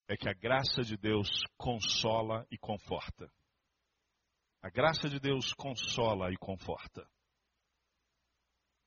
é 0.08 0.16
que 0.16 0.30
a 0.30 0.34
graça 0.34 0.82
de 0.82 0.96
Deus 0.96 1.28
consola 1.58 2.48
e 2.50 2.58
conforta. 2.58 3.30
A 4.62 4.70
graça 4.70 5.10
de 5.10 5.20
Deus 5.20 5.54
consola 5.56 6.32
e 6.32 6.38
conforta. 6.38 7.06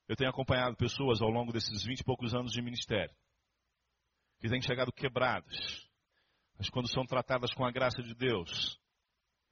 Eu 0.08 0.16
tenho 0.16 0.30
acompanhado 0.30 0.74
pessoas 0.74 1.20
ao 1.20 1.28
longo 1.28 1.52
desses 1.52 1.84
vinte 1.84 2.00
e 2.00 2.04
poucos 2.04 2.34
anos 2.34 2.50
de 2.50 2.62
ministério 2.62 3.14
que 4.40 4.48
têm 4.48 4.62
chegado 4.62 4.90
quebradas, 4.90 5.86
mas 6.56 6.70
quando 6.70 6.88
são 6.88 7.04
tratadas 7.04 7.52
com 7.52 7.66
a 7.66 7.70
graça 7.70 8.02
de 8.02 8.14
Deus, 8.14 8.82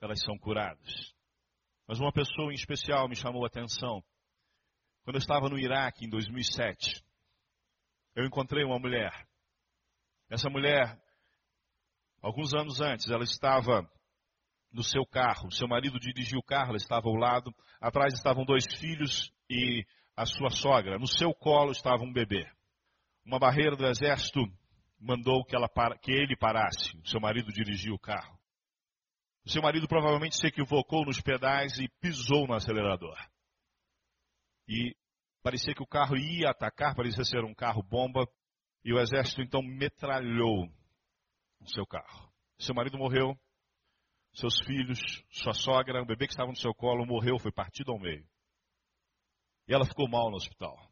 elas 0.03 0.21
são 0.23 0.37
curadas. 0.37 1.15
Mas 1.87 2.01
uma 2.01 2.12
pessoa 2.12 2.51
em 2.53 2.57
especial 2.57 3.09
me 3.09 3.15
chamou 3.15 3.45
a 3.45 3.47
atenção. 3.47 4.03
Quando 5.05 5.17
eu 5.17 5.21
estava 5.21 5.49
no 5.49 5.59
Iraque 5.59 6.05
em 6.05 6.09
2007, 6.09 7.03
eu 8.17 8.25
encontrei 8.25 8.65
uma 8.65 8.79
mulher. 8.79 9.12
Essa 10.29 10.51
mulher, 10.51 11.01
alguns 12.21 12.53
anos 12.53 12.81
antes, 12.81 13.11
ela 13.11 13.25
estava 13.25 13.88
no 14.73 14.83
seu 14.83 15.07
carro. 15.07 15.51
Seu 15.53 15.69
marido 15.69 16.01
dirigia 16.01 16.38
o 16.38 16.43
carro, 16.43 16.71
ela 16.71 16.77
estava 16.77 17.09
ao 17.09 17.15
lado. 17.15 17.55
Atrás 17.81 18.15
estavam 18.15 18.45
dois 18.45 18.65
filhos 18.79 19.33
e 19.49 19.85
a 20.17 20.27
sua 20.27 20.51
sogra. 20.51 20.99
No 20.99 21.07
seu 21.07 21.33
colo 21.33 21.71
estava 21.71 22.03
um 22.03 22.12
bebê. 22.12 22.51
Uma 23.25 23.38
barreira 23.38 23.77
do 23.77 23.87
exército 23.87 24.41
mandou 24.99 25.45
que, 25.45 25.57
que 26.01 26.12
ele 26.12 26.37
parasse. 26.37 26.97
O 26.99 27.09
seu 27.09 27.21
marido 27.21 27.53
dirigia 27.53 27.95
o 27.95 27.99
carro. 27.99 28.42
O 29.45 29.51
seu 29.51 29.61
marido 29.61 29.89
provavelmente 29.89 30.37
se 30.37 30.47
equivocou 30.47 31.05
nos 31.05 31.21
pedais 31.21 31.79
e 31.79 31.89
pisou 32.01 32.47
no 32.47 32.55
acelerador. 32.55 33.19
E 34.69 34.95
parecia 35.43 35.75
que 35.75 35.83
o 35.83 35.87
carro 35.87 36.17
ia 36.17 36.51
atacar, 36.51 36.95
parecia 36.95 37.25
ser 37.25 37.45
um 37.45 37.55
carro 37.55 37.83
bomba, 37.83 38.27
e 38.85 38.93
o 38.93 39.01
exército 39.01 39.43
então 39.43 39.63
metralhou 39.63 40.69
o 41.61 41.69
seu 41.69 41.87
carro. 41.87 42.33
Seu 42.59 42.75
marido 42.75 42.97
morreu, 42.99 43.37
seus 44.33 44.61
filhos, 44.61 45.01
sua 45.31 45.53
sogra, 45.53 46.03
o 46.03 46.07
bebê 46.07 46.27
que 46.27 46.33
estava 46.33 46.51
no 46.51 46.57
seu 46.57 46.73
colo 46.73 47.05
morreu, 47.05 47.39
foi 47.39 47.53
partido 47.53 47.93
ao 47.93 47.99
meio. 47.99 48.27
E 49.69 49.75
ela 49.75 49.85
ficou 49.85 50.09
mal 50.09 50.31
no 50.31 50.37
hospital. 50.37 50.92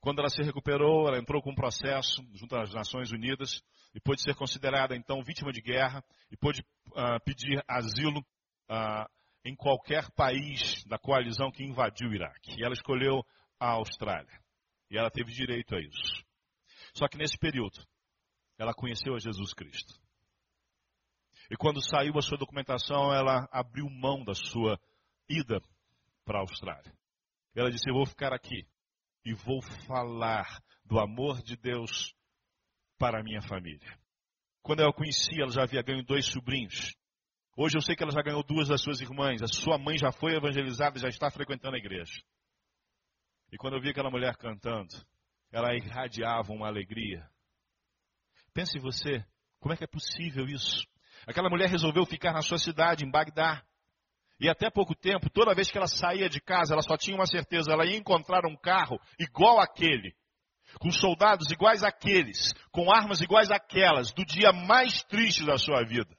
Quando 0.00 0.20
ela 0.20 0.28
se 0.28 0.42
recuperou, 0.42 1.08
ela 1.08 1.18
entrou 1.18 1.42
com 1.42 1.50
um 1.50 1.54
processo 1.54 2.22
junto 2.34 2.56
às 2.56 2.72
Nações 2.72 3.10
Unidas 3.10 3.62
e 3.94 4.00
pôde 4.00 4.22
ser 4.22 4.34
considerada 4.34 4.94
então 4.94 5.22
vítima 5.22 5.52
de 5.52 5.60
guerra 5.60 6.04
e 6.30 6.36
pôde 6.36 6.62
uh, 6.88 7.20
pedir 7.24 7.62
asilo 7.66 8.20
uh, 8.70 9.08
em 9.44 9.56
qualquer 9.56 10.08
país 10.12 10.84
da 10.84 10.98
coalizão 10.98 11.50
que 11.50 11.64
invadiu 11.64 12.10
o 12.10 12.14
Iraque. 12.14 12.54
E 12.58 12.64
ela 12.64 12.74
escolheu 12.74 13.24
a 13.58 13.72
Austrália. 13.72 14.40
E 14.90 14.96
ela 14.96 15.10
teve 15.10 15.32
direito 15.32 15.74
a 15.74 15.80
isso. 15.80 16.24
Só 16.94 17.08
que 17.08 17.18
nesse 17.18 17.36
período, 17.36 17.78
ela 18.56 18.72
conheceu 18.72 19.14
a 19.14 19.18
Jesus 19.18 19.52
Cristo. 19.52 19.94
E 21.50 21.56
quando 21.56 21.82
saiu 21.82 22.16
a 22.16 22.22
sua 22.22 22.38
documentação, 22.38 23.12
ela 23.12 23.48
abriu 23.50 23.88
mão 23.88 24.22
da 24.22 24.34
sua 24.34 24.78
ida 25.28 25.60
para 26.24 26.38
a 26.38 26.42
Austrália. 26.42 26.92
Ela 27.54 27.70
disse: 27.70 27.88
Eu 27.88 27.94
vou 27.94 28.06
ficar 28.06 28.32
aqui 28.32 28.66
e 29.28 29.34
vou 29.34 29.60
falar 29.86 30.46
do 30.86 30.98
amor 30.98 31.42
de 31.42 31.54
Deus 31.54 32.14
para 32.98 33.20
a 33.20 33.22
minha 33.22 33.42
família. 33.42 33.98
Quando 34.62 34.80
eu 34.80 34.88
a 34.88 34.92
conheci, 34.92 35.38
ela 35.38 35.50
já 35.50 35.64
havia 35.64 35.82
ganho 35.82 36.02
dois 36.02 36.24
sobrinhos. 36.24 36.96
Hoje 37.54 37.76
eu 37.76 37.82
sei 37.82 37.94
que 37.94 38.02
ela 38.02 38.12
já 38.12 38.22
ganhou 38.22 38.42
duas 38.42 38.68
das 38.68 38.80
suas 38.80 39.02
irmãs. 39.02 39.42
A 39.42 39.46
sua 39.46 39.76
mãe 39.76 39.98
já 39.98 40.10
foi 40.10 40.34
evangelizada, 40.34 40.98
já 40.98 41.08
está 41.08 41.30
frequentando 41.30 41.76
a 41.76 41.78
igreja. 41.78 42.22
E 43.52 43.58
quando 43.58 43.74
eu 43.74 43.82
vi 43.82 43.90
aquela 43.90 44.10
mulher 44.10 44.34
cantando, 44.38 44.94
ela 45.52 45.74
irradiava 45.74 46.50
uma 46.50 46.66
alegria. 46.66 47.28
Pense 48.54 48.78
você, 48.78 49.22
como 49.60 49.74
é 49.74 49.76
que 49.76 49.84
é 49.84 49.88
possível 49.88 50.46
isso? 50.46 50.86
Aquela 51.26 51.50
mulher 51.50 51.68
resolveu 51.68 52.06
ficar 52.06 52.32
na 52.32 52.40
sua 52.40 52.58
cidade, 52.58 53.04
em 53.04 53.10
Bagdá. 53.10 53.62
E 54.40 54.48
até 54.48 54.70
pouco 54.70 54.94
tempo, 54.94 55.28
toda 55.30 55.54
vez 55.54 55.70
que 55.70 55.76
ela 55.76 55.88
saía 55.88 56.28
de 56.28 56.40
casa, 56.40 56.72
ela 56.72 56.82
só 56.82 56.96
tinha 56.96 57.16
uma 57.16 57.26
certeza, 57.26 57.72
ela 57.72 57.84
ia 57.84 57.96
encontrar 57.96 58.46
um 58.46 58.56
carro 58.56 59.00
igual 59.18 59.60
aquele 59.60 60.14
com 60.78 60.90
soldados 60.90 61.50
iguais 61.50 61.82
àqueles, 61.82 62.52
com 62.70 62.92
armas 62.92 63.20
iguais 63.20 63.50
àquelas, 63.50 64.12
do 64.12 64.24
dia 64.24 64.52
mais 64.52 65.02
triste 65.04 65.44
da 65.44 65.56
sua 65.56 65.82
vida. 65.84 66.16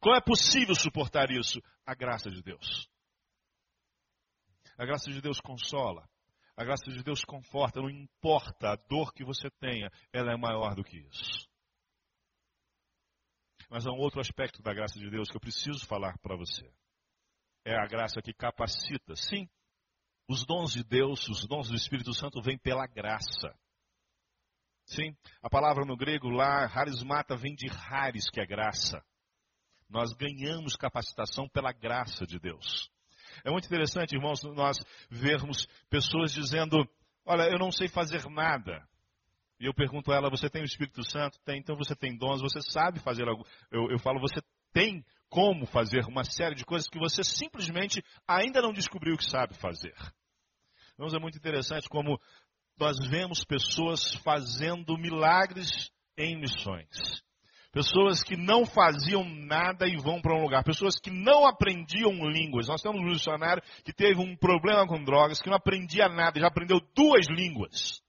Como 0.00 0.16
é 0.16 0.20
possível 0.20 0.74
suportar 0.74 1.30
isso? 1.30 1.60
A 1.86 1.94
graça 1.94 2.30
de 2.30 2.42
Deus. 2.42 2.88
A 4.76 4.84
graça 4.84 5.10
de 5.12 5.20
Deus 5.20 5.40
consola. 5.40 6.08
A 6.56 6.64
graça 6.64 6.90
de 6.90 7.02
Deus 7.02 7.24
conforta. 7.24 7.80
Não 7.80 7.90
importa 7.90 8.70
a 8.70 8.76
dor 8.76 9.12
que 9.12 9.24
você 9.24 9.48
tenha, 9.60 9.90
ela 10.12 10.32
é 10.32 10.36
maior 10.36 10.74
do 10.74 10.82
que 10.82 10.98
isso. 10.98 11.48
Mas 13.70 13.86
há 13.86 13.92
um 13.92 13.98
outro 13.98 14.20
aspecto 14.20 14.60
da 14.60 14.74
graça 14.74 14.98
de 14.98 15.08
Deus 15.08 15.30
que 15.30 15.36
eu 15.36 15.40
preciso 15.40 15.86
falar 15.86 16.18
para 16.18 16.36
você. 16.36 16.68
É 17.64 17.74
a 17.76 17.86
graça 17.86 18.20
que 18.20 18.32
capacita. 18.32 19.14
Sim, 19.14 19.48
os 20.28 20.44
dons 20.44 20.72
de 20.72 20.82
Deus, 20.82 21.28
os 21.28 21.46
dons 21.46 21.68
do 21.68 21.76
Espírito 21.76 22.12
Santo 22.14 22.40
vêm 22.40 22.58
pela 22.58 22.86
graça. 22.86 23.54
Sim, 24.86 25.16
a 25.42 25.48
palavra 25.48 25.84
no 25.84 25.96
grego 25.96 26.28
lá, 26.28 26.64
harismata, 26.64 27.36
vem 27.36 27.54
de 27.54 27.68
haris, 27.68 28.28
que 28.30 28.40
é 28.40 28.46
graça. 28.46 29.02
Nós 29.88 30.12
ganhamos 30.14 30.74
capacitação 30.74 31.48
pela 31.48 31.72
graça 31.72 32.26
de 32.26 32.38
Deus. 32.38 32.90
É 33.44 33.50
muito 33.50 33.66
interessante, 33.66 34.14
irmãos, 34.14 34.42
nós 34.42 34.78
vermos 35.10 35.66
pessoas 35.88 36.32
dizendo: 36.32 36.76
Olha, 37.24 37.44
eu 37.44 37.58
não 37.58 37.70
sei 37.70 37.88
fazer 37.88 38.24
nada. 38.28 38.86
E 39.60 39.66
eu 39.66 39.74
pergunto 39.74 40.10
a 40.10 40.16
ela: 40.16 40.30
Você 40.30 40.50
tem 40.50 40.62
o 40.62 40.66
Espírito 40.66 41.04
Santo? 41.04 41.38
Tem, 41.44 41.58
então 41.58 41.76
você 41.76 41.94
tem 41.94 42.16
dons, 42.16 42.40
você 42.40 42.60
sabe 42.70 43.00
fazer 43.00 43.28
algo. 43.28 43.46
Eu, 43.70 43.90
eu 43.90 43.98
falo: 43.98 44.20
Você 44.20 44.40
tem 44.72 45.04
como 45.28 45.66
fazer 45.66 46.04
uma 46.06 46.24
série 46.24 46.54
de 46.54 46.64
coisas 46.64 46.88
que 46.88 46.98
você 46.98 47.24
simplesmente 47.24 48.02
ainda 48.28 48.60
não 48.60 48.72
descobriu 48.72 49.16
que 49.16 49.24
sabe 49.24 49.54
fazer. 49.54 49.94
Então 50.94 51.06
é 51.06 51.20
muito 51.20 51.38
interessante 51.38 51.88
como 51.88 52.20
nós 52.78 52.96
vemos 53.08 53.44
pessoas 53.44 54.14
fazendo 54.16 54.96
milagres 54.98 55.90
em 56.18 56.38
missões. 56.38 57.22
Pessoas 57.72 58.22
que 58.22 58.36
não 58.36 58.66
faziam 58.66 59.24
nada 59.24 59.86
e 59.86 59.96
vão 59.96 60.20
para 60.20 60.36
um 60.36 60.42
lugar. 60.42 60.62
Pessoas 60.62 61.00
que 61.00 61.10
não 61.10 61.46
aprendiam 61.46 62.12
línguas. 62.28 62.68
Nós 62.68 62.82
temos 62.82 63.00
um 63.00 63.04
missionário 63.04 63.62
que 63.82 63.94
teve 63.94 64.20
um 64.20 64.36
problema 64.36 64.86
com 64.86 65.02
drogas, 65.02 65.40
que 65.40 65.48
não 65.48 65.56
aprendia 65.56 66.06
nada, 66.08 66.38
já 66.38 66.48
aprendeu 66.48 66.78
duas 66.94 67.26
línguas. 67.28 68.02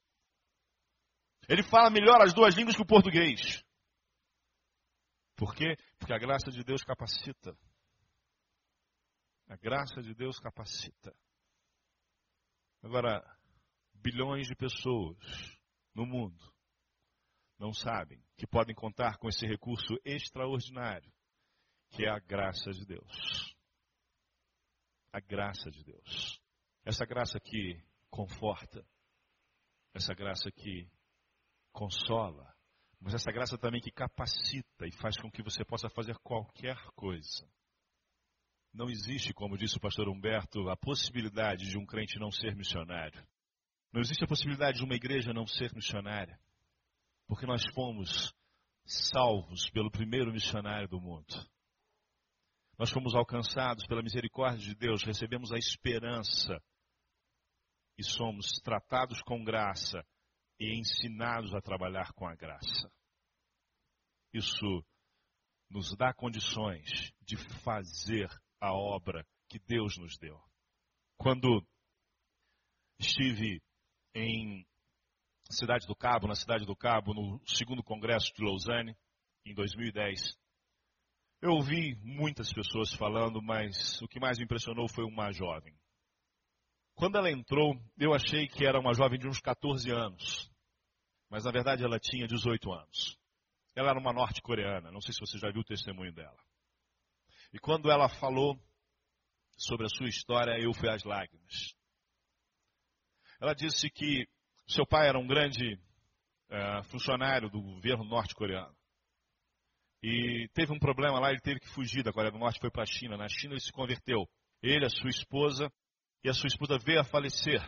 Ele 1.47 1.63
fala 1.63 1.89
melhor 1.89 2.21
as 2.21 2.33
duas 2.33 2.55
línguas 2.55 2.75
que 2.75 2.81
o 2.81 2.85
português. 2.85 3.63
Por 5.43 5.53
quê? 5.53 5.75
Porque 5.99 6.13
a 6.13 6.17
graça 6.17 6.49
de 6.49 6.63
Deus 6.63 6.85
capacita. 6.85 7.53
A 9.49 9.57
graça 9.57 10.01
de 10.01 10.13
Deus 10.15 10.39
capacita. 10.39 11.13
Agora, 12.81 13.21
bilhões 13.93 14.47
de 14.47 14.55
pessoas 14.55 15.17
no 15.93 16.05
mundo 16.05 16.49
não 17.59 17.73
sabem 17.73 18.23
que 18.37 18.47
podem 18.47 18.73
contar 18.73 19.17
com 19.17 19.27
esse 19.27 19.45
recurso 19.45 19.93
extraordinário, 20.05 21.11
que 21.89 22.05
é 22.05 22.09
a 22.09 22.19
graça 22.19 22.71
de 22.71 22.85
Deus. 22.85 23.53
A 25.11 25.19
graça 25.19 25.69
de 25.69 25.83
Deus. 25.83 26.41
Essa 26.85 27.05
graça 27.05 27.37
que 27.37 27.83
conforta, 28.09 28.87
essa 29.93 30.13
graça 30.13 30.49
que 30.53 30.89
consola, 31.73 32.52
mas 33.03 33.13
essa 33.15 33.33
graça 33.33 33.57
também 33.57 33.81
que 33.81 33.91
capacita 33.91 34.87
e 34.87 34.91
faz 34.93 35.17
com 35.17 35.29
que 35.29 35.43
você 35.43 35.65
possa 35.65 35.89
fazer 35.89 36.17
qualquer 36.19 36.77
coisa. 36.95 37.45
Não 38.73 38.89
existe, 38.89 39.33
como 39.33 39.57
disse 39.57 39.75
o 39.75 39.81
pastor 39.81 40.07
Humberto, 40.07 40.69
a 40.69 40.77
possibilidade 40.77 41.69
de 41.69 41.77
um 41.77 41.85
crente 41.85 42.17
não 42.17 42.31
ser 42.31 42.55
missionário. 42.55 43.21
Não 43.91 43.99
existe 43.99 44.23
a 44.23 44.27
possibilidade 44.27 44.77
de 44.77 44.85
uma 44.85 44.95
igreja 44.95 45.33
não 45.33 45.45
ser 45.45 45.73
missionária. 45.75 46.39
Porque 47.27 47.45
nós 47.45 47.61
fomos 47.75 48.33
salvos 48.85 49.69
pelo 49.69 49.91
primeiro 49.91 50.31
missionário 50.31 50.87
do 50.87 50.99
mundo. 50.99 51.35
Nós 52.79 52.89
fomos 52.89 53.13
alcançados 53.13 53.85
pela 53.85 54.01
misericórdia 54.01 54.65
de 54.65 54.75
Deus, 54.75 55.03
recebemos 55.03 55.51
a 55.51 55.57
esperança 55.57 56.57
e 57.97 58.03
somos 58.03 58.61
tratados 58.63 59.21
com 59.23 59.43
graça 59.43 60.03
e 60.63 60.79
ensinados 60.79 61.53
a 61.53 61.61
trabalhar 61.61 62.13
com 62.13 62.25
a 62.25 62.33
graça. 62.33 62.89
Isso 64.33 64.81
nos 65.69 65.93
dá 65.97 66.13
condições 66.13 67.11
de 67.21 67.35
fazer 67.35 68.29
a 68.61 68.73
obra 68.73 69.27
que 69.49 69.59
Deus 69.59 69.97
nos 69.97 70.17
deu. 70.17 70.41
Quando 71.17 71.61
estive 72.97 73.61
em 74.15 74.65
Cidade 75.51 75.85
do 75.85 75.95
Cabo, 75.95 76.27
na 76.27 76.35
Cidade 76.35 76.65
do 76.65 76.75
Cabo, 76.75 77.13
no 77.13 77.45
segundo 77.45 77.83
congresso 77.83 78.33
de 78.33 78.41
Lausanne, 78.41 78.95
em 79.45 79.53
2010, 79.53 80.37
eu 81.41 81.51
ouvi 81.51 81.97
muitas 81.97 82.53
pessoas 82.53 82.93
falando, 82.93 83.41
mas 83.41 84.01
o 84.01 84.07
que 84.07 84.19
mais 84.19 84.37
me 84.37 84.45
impressionou 84.45 84.87
foi 84.87 85.03
uma 85.03 85.29
jovem. 85.33 85.77
Quando 86.95 87.17
ela 87.17 87.29
entrou, 87.29 87.75
eu 87.97 88.13
achei 88.13 88.47
que 88.47 88.65
era 88.65 88.79
uma 88.79 88.93
jovem 88.93 89.19
de 89.19 89.27
uns 89.27 89.41
14 89.41 89.91
anos 89.91 90.52
mas 91.33 91.45
na 91.45 91.51
verdade 91.51 91.83
ela 91.83 91.99
tinha 91.99 92.27
18 92.27 92.71
anos. 92.71 93.17
Ela 93.75 93.89
era 93.89 93.99
uma 93.99 94.13
norte-coreana, 94.13 94.91
não 94.91 95.01
sei 95.01 95.15
se 95.15 95.19
você 95.19 95.39
já 95.39 95.49
viu 95.49 95.61
o 95.61 95.65
testemunho 95.65 96.13
dela. 96.13 96.37
E 97.51 97.57
quando 97.57 97.89
ela 97.89 98.07
falou 98.07 98.55
sobre 99.57 99.87
a 99.87 99.89
sua 99.89 100.07
história, 100.07 100.61
eu 100.61 100.71
fui 100.75 100.87
às 100.87 101.03
lágrimas. 101.03 101.73
Ela 103.41 103.55
disse 103.55 103.89
que 103.89 104.27
seu 104.67 104.85
pai 104.85 105.07
era 105.07 105.17
um 105.17 105.25
grande 105.25 105.73
uh, 105.73 106.83
funcionário 106.91 107.49
do 107.49 107.63
governo 107.63 108.03
norte-coreano. 108.03 108.77
E 110.03 110.47
teve 110.53 110.71
um 110.71 110.77
problema 110.77 111.19
lá, 111.19 111.31
ele 111.31 111.41
teve 111.41 111.59
que 111.59 111.69
fugir 111.69 112.03
da 112.03 112.13
Coreia 112.13 112.31
do 112.31 112.37
Norte, 112.37 112.59
foi 112.59 112.69
para 112.69 112.83
a 112.83 112.85
China. 112.85 113.17
Na 113.17 113.27
China 113.27 113.53
ele 113.53 113.59
se 113.59 113.71
converteu. 113.71 114.29
Ele, 114.61 114.85
a 114.85 114.89
sua 114.89 115.09
esposa, 115.09 115.67
e 116.23 116.29
a 116.29 116.33
sua 116.33 116.47
esposa 116.47 116.77
veio 116.77 116.99
a 116.99 117.03
falecer. 117.03 117.59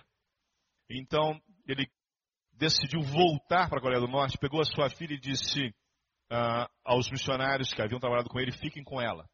Então, 0.87 1.41
ele 1.67 1.89
decidiu 2.57 3.01
voltar 3.01 3.69
para 3.69 3.79
a 3.79 3.81
Coreia 3.81 4.01
do 4.01 4.07
Norte, 4.07 4.37
pegou 4.37 4.61
a 4.61 4.65
sua 4.65 4.89
filha 4.89 5.13
e 5.13 5.19
disse 5.19 5.67
uh, 6.31 6.67
aos 6.83 7.09
missionários 7.09 7.73
que 7.73 7.81
haviam 7.81 7.99
trabalhado 7.99 8.29
com 8.29 8.39
ele: 8.39 8.51
fiquem 8.51 8.83
com 8.83 9.01
ela. 9.01 9.25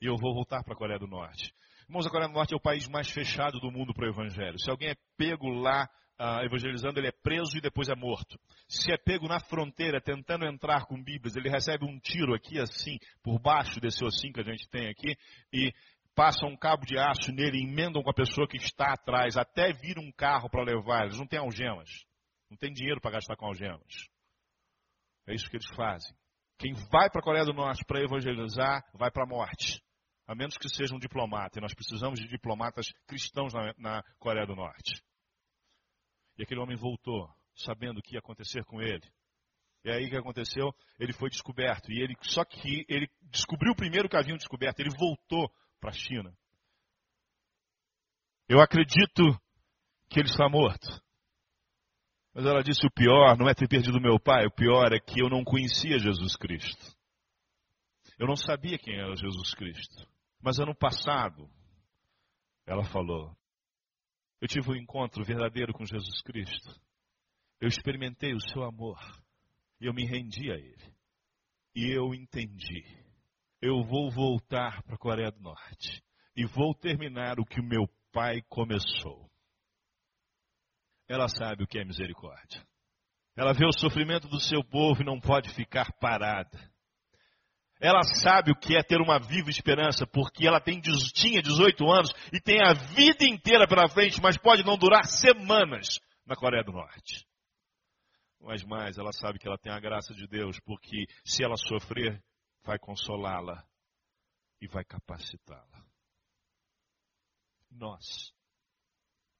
E 0.00 0.06
eu 0.06 0.16
vou 0.16 0.34
voltar 0.34 0.62
para 0.62 0.74
a 0.74 0.76
Coreia 0.76 0.98
do 0.98 1.06
Norte. 1.06 1.52
Irmãos, 1.88 2.06
a 2.06 2.10
Coreia 2.10 2.28
do 2.28 2.34
Norte 2.34 2.52
é 2.52 2.56
o 2.56 2.60
país 2.60 2.86
mais 2.88 3.10
fechado 3.10 3.58
do 3.58 3.70
mundo 3.70 3.94
para 3.94 4.06
o 4.06 4.10
evangelho. 4.10 4.58
Se 4.58 4.70
alguém 4.70 4.90
é 4.90 4.96
pego 5.16 5.48
lá 5.48 5.88
uh, 6.20 6.44
evangelizando, 6.44 7.00
ele 7.00 7.08
é 7.08 7.12
preso 7.22 7.56
e 7.56 7.60
depois 7.60 7.88
é 7.88 7.94
morto. 7.94 8.38
Se 8.68 8.92
é 8.92 8.96
pego 8.96 9.26
na 9.26 9.40
fronteira 9.40 10.00
tentando 10.00 10.44
entrar 10.44 10.86
com 10.86 11.02
Bíblias, 11.02 11.36
ele 11.36 11.48
recebe 11.48 11.84
um 11.84 11.98
tiro 11.98 12.34
aqui 12.34 12.60
assim, 12.60 12.98
por 13.22 13.40
baixo 13.40 13.80
desse 13.80 14.04
ossinho 14.04 14.32
que 14.32 14.40
a 14.40 14.44
gente 14.44 14.68
tem 14.68 14.88
aqui, 14.88 15.16
e 15.52 15.72
passam 16.18 16.48
um 16.48 16.56
cabo 16.56 16.84
de 16.84 16.98
aço 16.98 17.30
nele, 17.30 17.62
emendam 17.62 18.02
com 18.02 18.10
a 18.10 18.14
pessoa 18.14 18.48
que 18.48 18.56
está 18.56 18.92
atrás, 18.92 19.36
até 19.36 19.72
vir 19.72 20.00
um 20.00 20.10
carro 20.10 20.50
para 20.50 20.64
levar. 20.64 21.04
Eles 21.04 21.16
não 21.16 21.28
têm 21.28 21.38
algemas. 21.38 22.04
Não 22.50 22.56
tem 22.56 22.72
dinheiro 22.72 23.00
para 23.00 23.12
gastar 23.12 23.36
com 23.36 23.46
algemas. 23.46 24.08
É 25.28 25.34
isso 25.34 25.48
que 25.48 25.54
eles 25.54 25.68
fazem. 25.76 26.12
Quem 26.58 26.72
vai 26.90 27.08
para 27.08 27.20
a 27.20 27.22
Coreia 27.22 27.44
do 27.44 27.52
Norte 27.52 27.84
para 27.84 28.02
evangelizar, 28.02 28.82
vai 28.94 29.12
para 29.12 29.22
a 29.22 29.28
morte. 29.28 29.80
A 30.26 30.34
menos 30.34 30.58
que 30.58 30.68
seja 30.68 30.92
um 30.92 30.98
diplomata. 30.98 31.60
E 31.60 31.62
nós 31.62 31.72
precisamos 31.72 32.18
de 32.18 32.26
diplomatas 32.26 32.92
cristãos 33.06 33.54
na, 33.54 33.72
na 33.78 34.02
Coreia 34.18 34.44
do 34.44 34.56
Norte. 34.56 35.00
E 36.36 36.42
aquele 36.42 36.60
homem 36.60 36.76
voltou, 36.76 37.32
sabendo 37.54 37.98
o 37.98 38.02
que 38.02 38.14
ia 38.14 38.18
acontecer 38.18 38.64
com 38.64 38.82
ele. 38.82 39.06
E 39.84 39.90
aí 39.92 40.06
o 40.06 40.10
que 40.10 40.16
aconteceu? 40.16 40.74
Ele 40.98 41.12
foi 41.12 41.30
descoberto. 41.30 41.92
E 41.92 42.02
ele, 42.02 42.16
só 42.22 42.44
que 42.44 42.84
ele 42.88 43.08
descobriu 43.30 43.72
primeiro 43.76 44.08
que 44.08 44.16
haviam 44.16 44.36
descoberto. 44.36 44.80
Ele 44.80 44.90
voltou 44.98 45.48
para 45.80 45.90
a 45.90 45.92
China. 45.92 46.36
Eu 48.48 48.60
acredito 48.60 49.22
que 50.08 50.20
ele 50.20 50.28
está 50.28 50.48
morto. 50.48 50.86
Mas 52.34 52.46
ela 52.46 52.62
disse: 52.62 52.86
o 52.86 52.90
pior 52.90 53.36
não 53.36 53.48
é 53.48 53.54
ter 53.54 53.68
perdido 53.68 54.00
meu 54.00 54.18
pai, 54.18 54.46
o 54.46 54.54
pior 54.54 54.92
é 54.92 55.00
que 55.00 55.20
eu 55.20 55.28
não 55.28 55.44
conhecia 55.44 55.98
Jesus 55.98 56.36
Cristo. 56.36 56.96
Eu 58.18 58.26
não 58.26 58.36
sabia 58.36 58.78
quem 58.78 58.94
era 58.94 59.14
Jesus 59.14 59.54
Cristo. 59.54 60.08
Mas 60.40 60.58
ano 60.58 60.74
passado, 60.74 61.48
ela 62.66 62.84
falou, 62.84 63.36
eu 64.40 64.48
tive 64.48 64.70
um 64.70 64.76
encontro 64.76 65.24
verdadeiro 65.24 65.72
com 65.72 65.84
Jesus 65.84 66.20
Cristo. 66.22 66.80
Eu 67.60 67.68
experimentei 67.68 68.34
o 68.34 68.40
seu 68.40 68.62
amor. 68.62 68.98
E 69.80 69.86
eu 69.86 69.94
me 69.94 70.04
rendi 70.06 70.50
a 70.50 70.56
ele. 70.56 70.94
E 71.74 71.96
eu 71.96 72.14
entendi. 72.14 72.84
Eu 73.60 73.82
vou 73.84 74.10
voltar 74.10 74.82
para 74.82 74.94
a 74.94 74.98
Coreia 74.98 75.30
do 75.30 75.40
Norte. 75.40 76.02
E 76.36 76.46
vou 76.46 76.74
terminar 76.74 77.40
o 77.40 77.44
que 77.44 77.60
o 77.60 77.64
meu 77.64 77.88
pai 78.12 78.40
começou 78.48 79.28
ela 81.08 81.26
sabe 81.28 81.64
o 81.64 81.66
que 81.66 81.78
é 81.78 81.84
misericórdia. 81.84 82.62
Ela 83.34 83.54
vê 83.54 83.64
o 83.64 83.72
sofrimento 83.72 84.28
do 84.28 84.38
seu 84.38 84.62
povo 84.62 85.00
e 85.00 85.06
não 85.06 85.18
pode 85.18 85.48
ficar 85.54 85.90
parada. 85.98 86.58
Ela 87.80 88.02
sabe 88.02 88.50
o 88.50 88.56
que 88.56 88.76
é 88.76 88.82
ter 88.82 89.00
uma 89.00 89.18
viva 89.18 89.48
esperança, 89.48 90.06
porque 90.06 90.46
ela 90.46 90.60
tem, 90.60 90.80
tinha 90.80 91.40
18 91.40 91.90
anos 91.90 92.12
e 92.32 92.40
tem 92.40 92.60
a 92.60 92.74
vida 92.74 93.24
inteira 93.24 93.66
pela 93.66 93.88
frente, 93.88 94.20
mas 94.20 94.36
pode 94.36 94.64
não 94.64 94.76
durar 94.76 95.06
semanas 95.06 96.00
na 96.26 96.34
Coreia 96.34 96.64
do 96.64 96.72
Norte. 96.72 97.24
Mas 98.40 98.64
mais, 98.64 98.98
ela 98.98 99.12
sabe 99.12 99.38
que 99.38 99.46
ela 99.46 99.58
tem 99.58 99.72
a 99.72 99.80
graça 99.80 100.12
de 100.12 100.26
Deus, 100.26 100.58
porque 100.60 101.06
se 101.24 101.44
ela 101.44 101.56
sofrer, 101.56 102.20
vai 102.68 102.78
consolá-la 102.78 103.66
e 104.60 104.68
vai 104.68 104.84
capacitá-la. 104.84 105.88
Nós, 107.70 108.34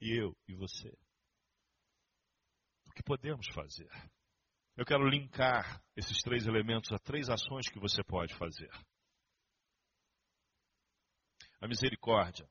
eu 0.00 0.34
e 0.48 0.54
você 0.54 0.96
que 2.94 3.02
podemos 3.02 3.46
fazer? 3.54 3.90
Eu 4.76 4.86
quero 4.86 5.06
linkar 5.06 5.84
esses 5.94 6.22
três 6.22 6.46
elementos 6.46 6.90
a 6.90 6.98
três 6.98 7.28
ações 7.28 7.68
que 7.68 7.78
você 7.78 8.02
pode 8.02 8.34
fazer. 8.34 8.70
A 11.60 11.68
misericórdia 11.68 12.48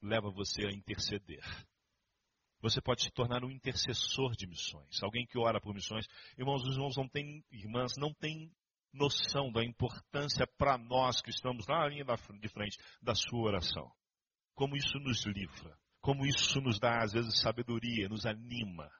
leva 0.00 0.30
você 0.30 0.64
a 0.66 0.72
interceder. 0.72 1.44
Você 2.60 2.80
pode 2.80 3.02
se 3.02 3.10
tornar 3.10 3.44
um 3.44 3.50
intercessor 3.50 4.34
de 4.34 4.46
missões, 4.46 5.02
alguém 5.02 5.26
que 5.26 5.38
ora 5.38 5.60
por 5.60 5.74
missões. 5.74 6.06
Irmãos, 6.38 6.62
os 6.62 6.74
irmãos 6.74 6.96
não 6.96 7.08
têm, 7.08 7.44
irmãs, 7.50 7.92
não 7.98 8.14
têm 8.14 8.50
noção 8.92 9.50
da 9.52 9.64
importância 9.64 10.46
para 10.58 10.78
nós 10.78 11.20
que 11.20 11.30
estamos 11.30 11.66
na 11.66 11.86
linha 11.88 12.04
de 12.04 12.48
frente 12.48 12.78
da 13.02 13.14
sua 13.14 13.40
oração. 13.40 13.90
Como 14.54 14.76
isso 14.76 14.98
nos 14.98 15.24
livra 15.26 15.76
como 16.00 16.24
isso 16.24 16.60
nos 16.60 16.78
dá, 16.78 17.02
às 17.02 17.12
vezes, 17.12 17.40
sabedoria, 17.40 18.08
nos 18.08 18.24
anima. 18.24 18.90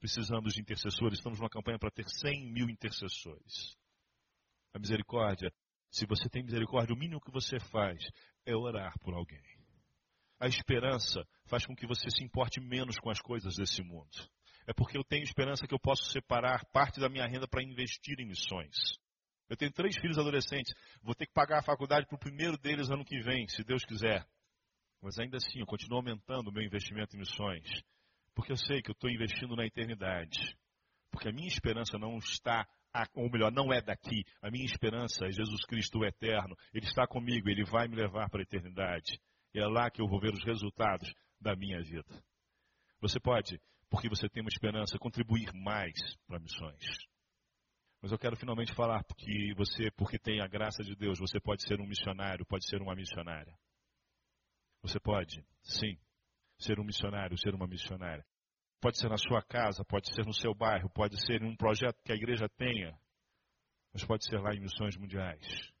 Precisamos 0.00 0.54
de 0.54 0.60
intercessores. 0.60 1.18
Estamos 1.18 1.38
numa 1.38 1.50
campanha 1.50 1.78
para 1.78 1.90
ter 1.90 2.04
100 2.04 2.52
mil 2.52 2.68
intercessores. 2.68 3.76
A 4.74 4.78
misericórdia, 4.78 5.52
se 5.90 6.06
você 6.06 6.28
tem 6.28 6.42
misericórdia, 6.42 6.94
o 6.94 6.98
mínimo 6.98 7.20
que 7.20 7.30
você 7.30 7.60
faz 7.60 8.02
é 8.46 8.56
orar 8.56 8.98
por 9.00 9.14
alguém. 9.14 9.42
A 10.40 10.48
esperança 10.48 11.24
faz 11.46 11.64
com 11.64 11.76
que 11.76 11.86
você 11.86 12.10
se 12.10 12.24
importe 12.24 12.60
menos 12.60 12.98
com 12.98 13.10
as 13.10 13.20
coisas 13.20 13.54
desse 13.54 13.82
mundo. 13.82 14.10
É 14.66 14.72
porque 14.72 14.98
eu 14.98 15.04
tenho 15.04 15.22
esperança 15.22 15.66
que 15.66 15.74
eu 15.74 15.78
posso 15.78 16.10
separar 16.10 16.64
parte 16.72 16.98
da 16.98 17.08
minha 17.08 17.26
renda 17.26 17.46
para 17.46 17.62
investir 17.62 18.18
em 18.18 18.26
missões. 18.26 18.98
Eu 19.52 19.56
tenho 19.58 19.70
três 19.70 19.94
filhos 19.98 20.18
adolescentes. 20.18 20.74
Vou 21.02 21.14
ter 21.14 21.26
que 21.26 21.34
pagar 21.34 21.58
a 21.58 21.62
faculdade 21.62 22.06
para 22.06 22.16
o 22.16 22.18
primeiro 22.18 22.56
deles 22.56 22.90
ano 22.90 23.04
que 23.04 23.20
vem, 23.20 23.46
se 23.48 23.62
Deus 23.62 23.84
quiser. 23.84 24.26
Mas 25.02 25.18
ainda 25.18 25.36
assim, 25.36 25.60
eu 25.60 25.66
continuo 25.66 25.98
aumentando 25.98 26.48
o 26.48 26.52
meu 26.52 26.62
investimento 26.62 27.14
em 27.14 27.18
missões. 27.18 27.68
Porque 28.34 28.50
eu 28.50 28.56
sei 28.56 28.80
que 28.80 28.88
eu 28.88 28.94
estou 28.94 29.10
investindo 29.10 29.54
na 29.54 29.66
eternidade. 29.66 30.56
Porque 31.10 31.28
a 31.28 31.32
minha 31.32 31.48
esperança 31.48 31.98
não 31.98 32.16
está, 32.16 32.66
ou 33.12 33.30
melhor, 33.30 33.52
não 33.52 33.70
é 33.70 33.82
daqui. 33.82 34.24
A 34.40 34.50
minha 34.50 34.64
esperança 34.64 35.26
é 35.26 35.30
Jesus 35.30 35.66
Cristo 35.66 35.98
o 35.98 36.06
eterno. 36.06 36.56
Ele 36.72 36.86
está 36.86 37.06
comigo, 37.06 37.50
ele 37.50 37.62
vai 37.62 37.86
me 37.88 37.96
levar 37.96 38.30
para 38.30 38.40
a 38.40 38.44
eternidade. 38.44 39.20
E 39.52 39.60
é 39.60 39.66
lá 39.66 39.90
que 39.90 40.00
eu 40.00 40.08
vou 40.08 40.18
ver 40.18 40.32
os 40.32 40.42
resultados 40.46 41.12
da 41.38 41.54
minha 41.54 41.82
vida. 41.82 42.08
Você 43.02 43.20
pode, 43.20 43.60
porque 43.90 44.08
você 44.08 44.30
tem 44.30 44.42
uma 44.42 44.48
esperança, 44.48 44.98
contribuir 44.98 45.52
mais 45.52 46.16
para 46.26 46.40
missões. 46.40 47.11
Mas 48.02 48.10
eu 48.10 48.18
quero 48.18 48.36
finalmente 48.36 48.74
falar 48.74 49.04
porque 49.04 49.54
você, 49.56 49.88
porque 49.92 50.18
tem 50.18 50.40
a 50.40 50.48
graça 50.48 50.82
de 50.82 50.96
Deus, 50.96 51.20
você 51.20 51.38
pode 51.38 51.62
ser 51.62 51.80
um 51.80 51.86
missionário, 51.86 52.44
pode 52.44 52.68
ser 52.68 52.82
uma 52.82 52.96
missionária. 52.96 53.56
Você 54.82 54.98
pode, 54.98 55.46
sim, 55.62 55.96
ser 56.58 56.80
um 56.80 56.84
missionário, 56.84 57.38
ser 57.38 57.54
uma 57.54 57.68
missionária. 57.68 58.26
Pode 58.80 58.98
ser 58.98 59.08
na 59.08 59.16
sua 59.16 59.40
casa, 59.40 59.84
pode 59.84 60.12
ser 60.12 60.26
no 60.26 60.34
seu 60.34 60.52
bairro, 60.52 60.90
pode 60.90 61.16
ser 61.24 61.40
em 61.40 61.46
um 61.46 61.56
projeto 61.56 62.02
que 62.04 62.10
a 62.10 62.16
igreja 62.16 62.48
tenha, 62.48 62.98
mas 63.92 64.04
pode 64.04 64.26
ser 64.26 64.40
lá 64.40 64.52
em 64.52 64.60
missões 64.60 64.96
mundiais. 64.96 65.72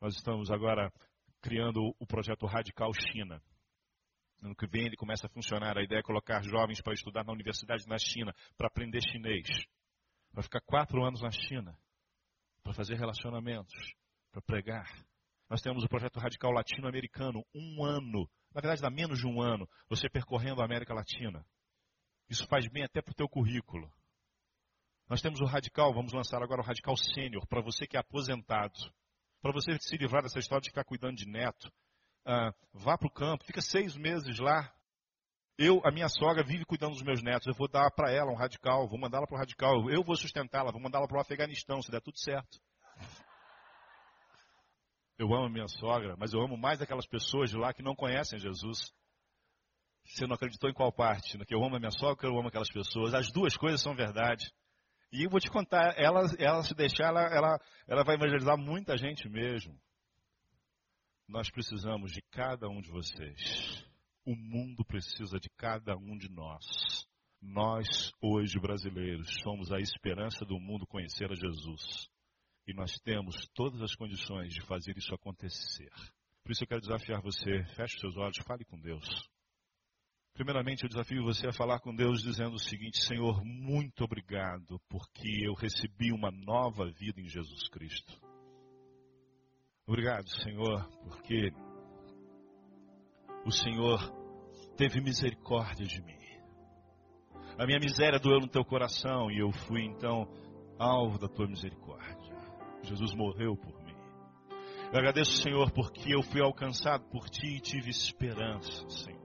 Nós 0.00 0.14
estamos 0.14 0.52
agora 0.52 0.92
criando 1.40 1.80
o 1.98 2.06
projeto 2.06 2.46
Radical 2.46 2.92
China. 2.92 3.42
Ano 4.40 4.54
que 4.54 4.68
vem 4.68 4.86
ele 4.86 4.96
começa 4.96 5.26
a 5.26 5.30
funcionar. 5.30 5.76
A 5.76 5.82
ideia 5.82 5.98
é 5.98 6.02
colocar 6.02 6.44
jovens 6.44 6.80
para 6.80 6.94
estudar 6.94 7.24
na 7.24 7.32
universidade 7.32 7.88
na 7.88 7.98
China, 7.98 8.32
para 8.56 8.68
aprender 8.68 9.00
chinês. 9.00 9.48
Para 10.36 10.42
ficar 10.42 10.60
quatro 10.60 11.02
anos 11.02 11.22
na 11.22 11.30
China, 11.30 11.74
para 12.62 12.74
fazer 12.74 12.94
relacionamentos, 12.96 13.72
para 14.30 14.42
pregar. 14.42 14.86
Nós 15.48 15.62
temos 15.62 15.82
o 15.82 15.88
projeto 15.88 16.20
Radical 16.20 16.50
Latino-Americano, 16.50 17.42
um 17.54 17.82
ano, 17.82 18.28
na 18.52 18.60
verdade 18.60 18.82
dá 18.82 18.90
menos 18.90 19.18
de 19.18 19.26
um 19.26 19.40
ano, 19.40 19.66
você 19.88 20.10
percorrendo 20.10 20.60
a 20.60 20.66
América 20.66 20.92
Latina. 20.92 21.42
Isso 22.28 22.46
faz 22.48 22.68
bem 22.68 22.82
até 22.82 23.00
para 23.00 23.12
o 23.12 23.14
teu 23.14 23.26
currículo. 23.26 23.90
Nós 25.08 25.22
temos 25.22 25.40
o 25.40 25.46
Radical, 25.46 25.94
vamos 25.94 26.12
lançar 26.12 26.42
agora 26.42 26.60
o 26.60 26.64
Radical 26.64 26.98
Sênior, 26.98 27.46
para 27.46 27.62
você 27.62 27.86
que 27.86 27.96
é 27.96 28.00
aposentado. 28.00 28.78
Para 29.40 29.52
você 29.52 29.78
se 29.80 29.96
livrar 29.96 30.22
dessa 30.22 30.38
história 30.38 30.60
de 30.60 30.68
ficar 30.68 30.84
cuidando 30.84 31.16
de 31.16 31.26
neto, 31.26 31.72
uh, 32.26 32.52
vá 32.74 32.98
para 32.98 33.08
o 33.08 33.10
campo, 33.10 33.46
fica 33.46 33.62
seis 33.62 33.96
meses 33.96 34.38
lá. 34.38 34.70
Eu, 35.58 35.80
a 35.84 35.90
minha 35.90 36.08
sogra 36.08 36.44
vive 36.44 36.66
cuidando 36.66 36.92
dos 36.92 37.02
meus 37.02 37.22
netos. 37.22 37.46
Eu 37.46 37.54
vou 37.54 37.68
dar 37.68 37.90
para 37.90 38.12
ela 38.12 38.30
um 38.30 38.36
radical, 38.36 38.86
vou 38.88 38.98
mandá-la 38.98 39.26
para 39.26 39.36
o 39.36 39.38
radical. 39.38 39.90
Eu 39.90 40.04
vou 40.04 40.14
sustentá-la, 40.14 40.70
vou 40.70 40.80
mandá-la 40.80 41.08
para 41.08 41.16
o 41.16 41.20
Afeganistão, 41.20 41.80
se 41.80 41.90
der 41.90 42.02
tudo 42.02 42.18
certo. 42.18 42.58
Eu 45.18 45.32
amo 45.34 45.46
a 45.46 45.50
minha 45.50 45.68
sogra, 45.68 46.14
mas 46.18 46.34
eu 46.34 46.42
amo 46.42 46.58
mais 46.58 46.82
aquelas 46.82 47.06
pessoas 47.06 47.48
de 47.48 47.56
lá 47.56 47.72
que 47.72 47.82
não 47.82 47.94
conhecem 47.94 48.38
Jesus. 48.38 48.92
Você 50.04 50.26
não 50.26 50.34
acreditou 50.34 50.68
em 50.68 50.74
qual 50.74 50.92
parte? 50.92 51.38
Que 51.38 51.54
eu 51.54 51.64
amo 51.64 51.76
a 51.76 51.80
minha 51.80 51.90
sogra, 51.90 52.28
eu 52.28 52.38
amo 52.38 52.48
aquelas 52.48 52.70
pessoas. 52.70 53.14
As 53.14 53.32
duas 53.32 53.56
coisas 53.56 53.80
são 53.80 53.94
verdade. 53.94 54.52
E 55.10 55.24
eu 55.24 55.30
vou 55.30 55.40
te 55.40 55.50
contar, 55.50 55.94
ela, 55.96 56.20
ela 56.38 56.62
se 56.62 56.74
deixar, 56.74 57.06
ela, 57.06 57.22
ela, 57.22 57.60
ela 57.88 58.04
vai 58.04 58.16
evangelizar 58.16 58.58
muita 58.58 58.98
gente 58.98 59.26
mesmo. 59.26 59.74
Nós 61.26 61.50
precisamos 61.50 62.12
de 62.12 62.20
cada 62.30 62.68
um 62.68 62.82
de 62.82 62.90
vocês. 62.90 63.85
O 64.26 64.34
mundo 64.34 64.84
precisa 64.84 65.38
de 65.38 65.48
cada 65.56 65.96
um 65.96 66.18
de 66.18 66.28
nós. 66.28 67.06
Nós, 67.40 68.12
hoje, 68.20 68.58
brasileiros, 68.58 69.28
somos 69.42 69.70
a 69.72 69.78
esperança 69.78 70.44
do 70.44 70.58
mundo 70.58 70.84
conhecer 70.84 71.30
a 71.30 71.34
Jesus. 71.34 72.10
E 72.66 72.74
nós 72.74 72.98
temos 72.98 73.48
todas 73.54 73.80
as 73.80 73.94
condições 73.94 74.52
de 74.52 74.60
fazer 74.66 74.98
isso 74.98 75.14
acontecer. 75.14 75.92
Por 76.42 76.50
isso 76.50 76.64
eu 76.64 76.66
quero 76.66 76.80
desafiar 76.80 77.22
você, 77.22 77.64
feche 77.76 78.00
seus 78.00 78.16
olhos, 78.16 78.36
fale 78.44 78.64
com 78.64 78.80
Deus. 78.80 79.06
Primeiramente, 80.34 80.82
eu 80.82 80.88
desafio 80.88 81.22
você 81.22 81.46
a 81.46 81.52
falar 81.52 81.78
com 81.78 81.94
Deus 81.94 82.20
dizendo 82.20 82.56
o 82.56 82.58
seguinte: 82.58 83.02
Senhor, 83.04 83.42
muito 83.44 84.04
obrigado, 84.04 84.78
porque 84.88 85.46
eu 85.46 85.54
recebi 85.54 86.12
uma 86.12 86.30
nova 86.30 86.90
vida 86.90 87.20
em 87.20 87.28
Jesus 87.28 87.68
Cristo. 87.68 88.20
Obrigado, 89.86 90.28
Senhor, 90.42 90.84
porque 91.04 91.52
o 93.46 93.52
Senhor 93.52 94.00
teve 94.76 95.00
misericórdia 95.00 95.86
de 95.86 96.02
mim. 96.02 96.16
A 97.56 97.64
minha 97.64 97.78
miséria 97.78 98.18
doeu 98.18 98.40
no 98.40 98.48
teu 98.48 98.64
coração 98.64 99.30
e 99.30 99.38
eu 99.38 99.50
fui 99.50 99.84
então 99.84 100.28
alvo 100.78 101.18
da 101.18 101.28
tua 101.28 101.46
misericórdia. 101.46 102.34
Jesus 102.82 103.14
morreu 103.14 103.56
por 103.56 103.72
mim. 103.84 103.94
Eu 104.92 104.98
agradeço, 104.98 105.42
Senhor, 105.42 105.70
porque 105.70 106.14
eu 106.14 106.22
fui 106.22 106.42
alcançado 106.42 107.04
por 107.04 107.30
ti 107.30 107.56
e 107.56 107.60
tive 107.60 107.88
esperança, 107.88 108.88
Senhor 108.90 109.16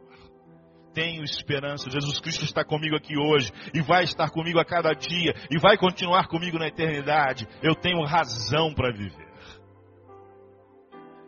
tenho 0.93 1.23
esperança. 1.23 1.89
Jesus 1.89 2.19
Cristo 2.19 2.43
está 2.43 2.65
comigo 2.65 2.97
aqui 2.97 3.17
hoje 3.17 3.49
e 3.73 3.81
vai 3.81 4.03
estar 4.03 4.29
comigo 4.29 4.59
a 4.59 4.65
cada 4.65 4.93
dia 4.93 5.33
e 5.49 5.57
vai 5.57 5.77
continuar 5.77 6.27
comigo 6.27 6.59
na 6.59 6.67
eternidade. 6.67 7.47
Eu 7.63 7.73
tenho 7.75 8.03
razão 8.03 8.73
para 8.73 8.91
viver. 8.91 9.31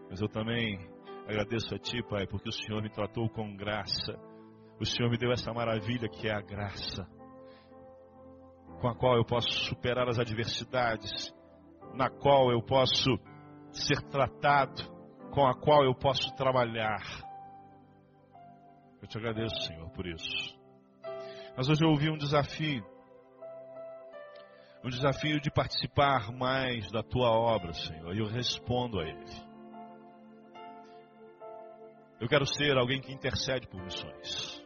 Mas 0.09 0.19
eu 0.19 0.27
também 0.27 0.77
agradeço 1.27 1.73
a 1.75 1.79
Ti, 1.79 2.03
Pai, 2.03 2.27
porque 2.27 2.49
o 2.49 2.51
Senhor 2.51 2.81
me 2.81 2.89
tratou 2.89 3.29
com 3.29 3.55
graça. 3.55 4.13
O 4.79 4.85
Senhor 4.85 5.09
me 5.09 5.17
deu 5.17 5.31
essa 5.31 5.53
maravilha 5.53 6.09
que 6.09 6.27
é 6.27 6.33
a 6.33 6.41
graça, 6.41 7.07
com 8.81 8.87
a 8.87 8.95
qual 8.95 9.15
eu 9.15 9.23
posso 9.23 9.49
superar 9.65 10.09
as 10.09 10.19
adversidades, 10.19 11.33
na 11.93 12.09
qual 12.09 12.51
eu 12.51 12.61
posso 12.61 13.17
ser 13.71 14.01
tratado, 14.09 14.83
com 15.31 15.45
a 15.47 15.53
qual 15.53 15.83
eu 15.83 15.95
posso 15.95 16.35
trabalhar 16.35 17.01
eu 19.03 19.07
te 19.07 19.17
agradeço, 19.17 19.67
Senhor, 19.67 19.89
por 19.89 20.07
isso. 20.07 20.57
Mas 21.57 21.67
hoje 21.67 21.83
eu 21.83 21.89
ouvi 21.89 22.09
um 22.09 22.17
desafio. 22.17 22.81
Um 24.81 24.87
desafio 24.87 25.41
de 25.41 25.51
participar 25.51 26.31
mais 26.31 26.89
da 26.89 27.03
tua 27.03 27.29
obra, 27.29 27.73
Senhor. 27.73 28.15
E 28.15 28.19
eu 28.19 28.27
respondo 28.27 29.01
a 29.01 29.03
ele. 29.03 29.42
Eu 32.23 32.29
quero 32.29 32.45
ser 32.45 32.77
alguém 32.77 33.01
que 33.01 33.11
intercede 33.11 33.67
por 33.67 33.83
missões. 33.83 34.65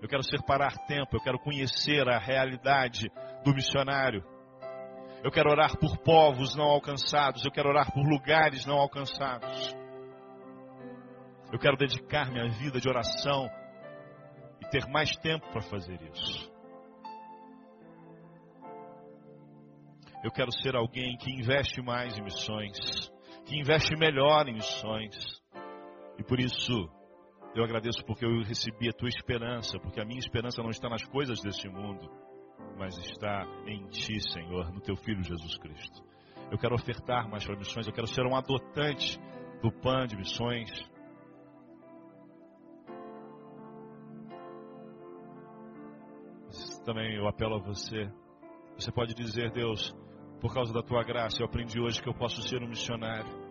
Eu 0.00 0.08
quero 0.08 0.22
ser 0.22 0.42
parar 0.42 0.74
tempo. 0.86 1.14
Eu 1.14 1.20
quero 1.20 1.38
conhecer 1.38 2.08
a 2.08 2.18
realidade 2.18 3.10
do 3.44 3.52
missionário. 3.52 4.24
Eu 5.22 5.30
quero 5.30 5.50
orar 5.50 5.76
por 5.76 5.98
povos 5.98 6.56
não 6.56 6.64
alcançados. 6.64 7.44
Eu 7.44 7.50
quero 7.50 7.68
orar 7.68 7.92
por 7.92 8.02
lugares 8.08 8.64
não 8.64 8.78
alcançados. 8.78 9.76
Eu 11.52 11.58
quero 11.58 11.76
dedicar 11.76 12.32
minha 12.32 12.48
vida 12.52 12.80
de 12.80 12.88
oração 12.88 13.46
e 14.62 14.70
ter 14.70 14.88
mais 14.88 15.14
tempo 15.18 15.46
para 15.52 15.60
fazer 15.60 16.00
isso. 16.10 16.50
Eu 20.24 20.30
quero 20.30 20.50
ser 20.52 20.74
alguém 20.74 21.18
que 21.18 21.30
investe 21.30 21.82
mais 21.82 22.16
em 22.16 22.22
missões, 22.22 23.12
que 23.44 23.60
investe 23.60 23.94
melhor 23.94 24.48
em 24.48 24.54
missões. 24.54 25.43
E 26.18 26.22
por 26.22 26.38
isso 26.40 26.88
eu 27.54 27.62
agradeço 27.62 28.04
porque 28.04 28.24
eu 28.24 28.42
recebi 28.42 28.88
a 28.88 28.92
tua 28.92 29.08
esperança, 29.08 29.78
porque 29.78 30.00
a 30.00 30.04
minha 30.04 30.18
esperança 30.18 30.62
não 30.62 30.70
está 30.70 30.88
nas 30.88 31.04
coisas 31.04 31.40
deste 31.40 31.68
mundo, 31.68 32.10
mas 32.76 32.96
está 32.98 33.46
em 33.66 33.86
ti, 33.88 34.20
Senhor, 34.20 34.72
no 34.72 34.80
teu 34.80 34.96
filho 34.96 35.22
Jesus 35.22 35.56
Cristo. 35.58 36.02
Eu 36.50 36.58
quero 36.58 36.74
ofertar 36.74 37.28
mais 37.28 37.44
para 37.44 37.56
missões, 37.56 37.86
eu 37.86 37.92
quero 37.92 38.06
ser 38.06 38.26
um 38.26 38.36
adotante 38.36 39.18
do 39.62 39.72
PAN 39.72 40.06
de 40.06 40.16
missões. 40.16 40.70
também 46.84 47.16
eu 47.16 47.26
apelo 47.26 47.56
a 47.56 47.58
você. 47.58 48.10
Você 48.78 48.92
pode 48.92 49.14
dizer, 49.14 49.50
Deus, 49.50 49.96
por 50.40 50.52
causa 50.52 50.72
da 50.72 50.82
tua 50.82 51.02
graça, 51.02 51.40
eu 51.40 51.46
aprendi 51.46 51.80
hoje 51.80 52.00
que 52.00 52.08
eu 52.08 52.14
posso 52.14 52.42
ser 52.42 52.62
um 52.62 52.68
missionário, 52.68 53.43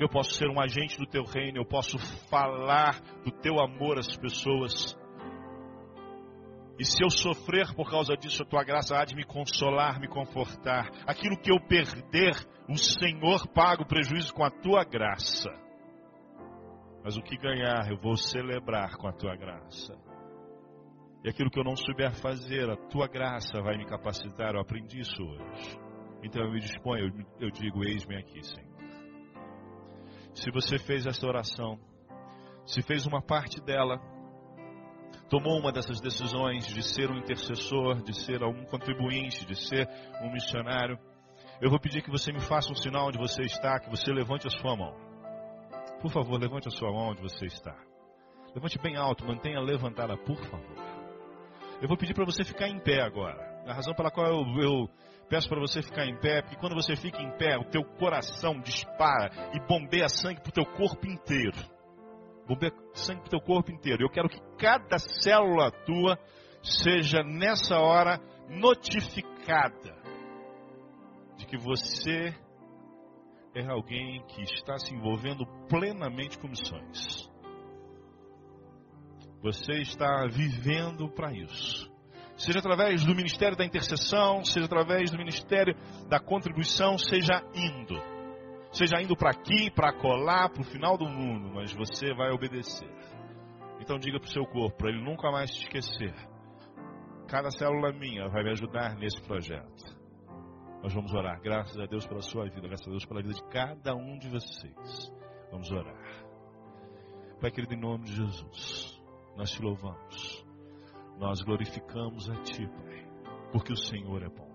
eu 0.00 0.08
posso 0.08 0.32
ser 0.32 0.48
um 0.48 0.58
agente 0.58 0.96
do 0.98 1.06
teu 1.06 1.24
reino, 1.24 1.58
eu 1.58 1.64
posso 1.64 1.98
falar 2.30 2.98
do 3.22 3.30
teu 3.30 3.60
amor 3.60 3.98
às 3.98 4.16
pessoas. 4.16 4.96
E 6.78 6.84
se 6.86 7.04
eu 7.04 7.10
sofrer 7.10 7.74
por 7.74 7.90
causa 7.90 8.16
disso, 8.16 8.42
a 8.42 8.46
tua 8.46 8.64
graça 8.64 8.96
há 8.96 9.04
de 9.04 9.14
me 9.14 9.24
consolar, 9.24 10.00
me 10.00 10.08
confortar. 10.08 10.90
Aquilo 11.06 11.38
que 11.38 11.52
eu 11.52 11.60
perder, 11.60 12.32
o 12.66 12.76
Senhor 12.78 13.46
paga 13.48 13.82
o 13.82 13.86
prejuízo 13.86 14.32
com 14.32 14.42
a 14.42 14.50
tua 14.50 14.82
graça. 14.84 15.50
Mas 17.04 17.18
o 17.18 17.22
que 17.22 17.36
ganhar, 17.36 17.90
eu 17.90 17.98
vou 17.98 18.16
celebrar 18.16 18.96
com 18.96 19.06
a 19.06 19.12
tua 19.12 19.36
graça. 19.36 19.94
E 21.22 21.28
aquilo 21.28 21.50
que 21.50 21.60
eu 21.60 21.64
não 21.64 21.76
souber 21.76 22.14
fazer, 22.22 22.70
a 22.70 22.76
tua 22.88 23.06
graça 23.06 23.60
vai 23.60 23.76
me 23.76 23.84
capacitar. 23.84 24.54
Eu 24.54 24.62
aprendi 24.62 25.00
isso 25.00 25.22
hoje. 25.22 25.78
Então 26.22 26.42
eu 26.42 26.50
me 26.50 26.60
disponho, 26.60 27.12
eu, 27.38 27.50
digo: 27.50 27.84
Eis-me 27.84 28.16
aqui, 28.16 28.42
Senhor. 28.42 28.69
Se 30.40 30.50
você 30.50 30.78
fez 30.78 31.04
esta 31.04 31.26
oração, 31.26 31.78
se 32.64 32.80
fez 32.80 33.04
uma 33.04 33.20
parte 33.20 33.60
dela, 33.60 34.00
tomou 35.28 35.58
uma 35.58 35.70
dessas 35.70 36.00
decisões 36.00 36.66
de 36.66 36.82
ser 36.82 37.10
um 37.10 37.18
intercessor, 37.18 38.02
de 38.02 38.14
ser 38.14 38.42
um 38.42 38.64
contribuinte, 38.64 39.44
de 39.44 39.54
ser 39.54 39.86
um 40.22 40.32
missionário, 40.32 40.98
eu 41.60 41.68
vou 41.68 41.78
pedir 41.78 42.00
que 42.02 42.10
você 42.10 42.32
me 42.32 42.40
faça 42.40 42.72
um 42.72 42.74
sinal 42.74 43.08
onde 43.08 43.18
você 43.18 43.42
está, 43.42 43.78
que 43.80 43.90
você 43.90 44.10
levante 44.10 44.46
a 44.46 44.50
sua 44.50 44.74
mão. 44.74 44.96
Por 46.00 46.10
favor, 46.10 46.40
levante 46.40 46.68
a 46.68 46.70
sua 46.70 46.90
mão 46.90 47.10
onde 47.10 47.20
você 47.20 47.44
está. 47.44 47.76
Levante 48.54 48.78
bem 48.78 48.96
alto, 48.96 49.26
mantenha 49.26 49.60
levantada, 49.60 50.16
por 50.16 50.38
favor. 50.38 50.76
Eu 51.82 51.86
vou 51.86 51.98
pedir 51.98 52.14
para 52.14 52.24
você 52.24 52.44
ficar 52.44 52.66
em 52.66 52.80
pé 52.80 53.02
agora. 53.02 53.62
A 53.66 53.74
razão 53.74 53.92
pela 53.92 54.10
qual 54.10 54.26
eu, 54.26 54.62
eu 54.62 54.90
peço 55.30 55.48
para 55.48 55.60
você 55.60 55.80
ficar 55.80 56.04
em 56.06 56.18
pé, 56.18 56.42
porque 56.42 56.56
quando 56.56 56.74
você 56.74 56.96
fica 56.96 57.22
em 57.22 57.30
pé, 57.38 57.56
o 57.56 57.64
teu 57.70 57.84
coração 57.84 58.60
dispara 58.60 59.30
e 59.54 59.60
bombeia 59.60 60.08
sangue 60.08 60.40
para 60.40 60.50
o 60.50 60.52
teu 60.52 60.66
corpo 60.66 61.06
inteiro. 61.06 61.56
Bombeia 62.48 62.72
sangue 62.92 63.20
para 63.20 63.28
o 63.28 63.30
teu 63.30 63.40
corpo 63.40 63.70
inteiro. 63.70 64.02
Eu 64.02 64.10
quero 64.10 64.28
que 64.28 64.40
cada 64.58 64.98
célula 64.98 65.70
tua 65.70 66.18
seja 66.62 67.22
nessa 67.22 67.78
hora 67.78 68.18
notificada 68.48 69.96
de 71.36 71.46
que 71.46 71.56
você 71.56 72.34
é 73.54 73.66
alguém 73.68 74.22
que 74.26 74.42
está 74.42 74.78
se 74.78 74.92
envolvendo 74.92 75.46
plenamente 75.68 76.38
com 76.40 76.48
missões. 76.48 77.30
Você 79.42 79.74
está 79.74 80.26
vivendo 80.26 81.08
para 81.08 81.32
isso. 81.32 81.89
Seja 82.40 82.58
através 82.58 83.04
do 83.04 83.14
ministério 83.14 83.54
da 83.54 83.66
intercessão, 83.66 84.42
seja 84.42 84.64
através 84.64 85.10
do 85.10 85.18
ministério 85.18 85.76
da 86.08 86.18
contribuição, 86.18 86.96
seja 86.96 87.42
indo. 87.54 87.94
Seja 88.72 88.98
indo 88.98 89.14
para 89.14 89.30
aqui, 89.30 89.70
para 89.70 89.92
colar, 89.92 90.48
para 90.48 90.62
o 90.62 90.64
final 90.64 90.96
do 90.96 91.04
mundo, 91.04 91.50
mas 91.54 91.70
você 91.74 92.14
vai 92.14 92.30
obedecer. 92.30 92.88
Então 93.78 93.98
diga 93.98 94.18
para 94.18 94.26
o 94.26 94.32
seu 94.32 94.46
corpo, 94.46 94.78
para 94.78 94.88
ele 94.88 95.04
nunca 95.04 95.30
mais 95.30 95.50
te 95.50 95.64
esquecer. 95.64 96.14
Cada 97.28 97.50
célula 97.50 97.92
minha 97.92 98.26
vai 98.30 98.42
me 98.42 98.52
ajudar 98.52 98.96
nesse 98.96 99.20
projeto. 99.20 100.00
Nós 100.82 100.94
vamos 100.94 101.12
orar. 101.12 101.42
Graças 101.42 101.78
a 101.78 101.84
Deus 101.84 102.06
pela 102.06 102.22
sua 102.22 102.44
vida, 102.44 102.66
graças 102.68 102.86
a 102.86 102.90
Deus 102.90 103.04
pela 103.04 103.20
vida 103.20 103.34
de 103.34 103.44
cada 103.50 103.94
um 103.94 104.18
de 104.18 104.30
vocês. 104.30 105.12
Vamos 105.50 105.70
orar. 105.70 106.24
Pai 107.38 107.50
querido, 107.50 107.74
em 107.74 107.80
nome 107.80 108.04
de 108.04 108.16
Jesus, 108.16 108.98
nós 109.36 109.50
te 109.50 109.60
louvamos. 109.60 110.49
Nós 111.20 111.40
glorificamos 111.42 112.28
a 112.30 112.34
Ti, 112.42 112.66
Pai, 112.66 113.06
porque 113.52 113.74
o 113.74 113.76
Senhor 113.76 114.22
é 114.22 114.28
bom. 114.30 114.48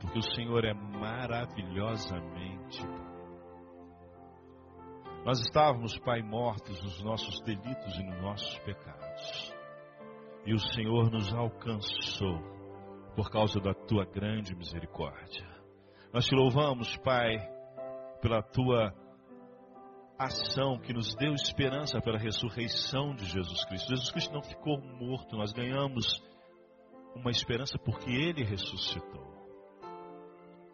Porque 0.00 0.20
o 0.20 0.22
Senhor 0.22 0.64
é 0.64 0.72
maravilhosamente 0.72 2.86
bom. 2.86 3.08
Nós 5.24 5.40
estávamos, 5.40 5.98
Pai, 5.98 6.22
mortos 6.22 6.80
nos 6.84 7.02
nossos 7.02 7.40
delitos 7.40 7.98
e 7.98 8.04
nos 8.04 8.22
nossos 8.22 8.56
pecados. 8.60 9.52
E 10.46 10.54
o 10.54 10.60
Senhor 10.60 11.10
nos 11.10 11.34
alcançou 11.34 12.38
por 13.16 13.28
causa 13.28 13.58
da 13.58 13.74
tua 13.74 14.04
grande 14.04 14.54
misericórdia. 14.54 15.44
Nós 16.12 16.26
te 16.26 16.36
louvamos, 16.36 16.96
Pai, 16.98 17.36
pela 18.22 18.40
tua 18.40 18.94
ação 20.18 20.78
que 20.78 20.92
nos 20.92 21.14
deu 21.14 21.32
esperança 21.32 22.00
pela 22.00 22.18
ressurreição 22.18 23.14
de 23.14 23.24
Jesus 23.26 23.64
Cristo. 23.66 23.88
Jesus 23.88 24.10
Cristo 24.10 24.34
não 24.34 24.42
ficou 24.42 24.80
morto, 24.80 25.36
nós 25.36 25.52
ganhamos 25.52 26.20
uma 27.14 27.30
esperança 27.30 27.78
porque 27.78 28.10
ele 28.10 28.42
ressuscitou. 28.42 29.28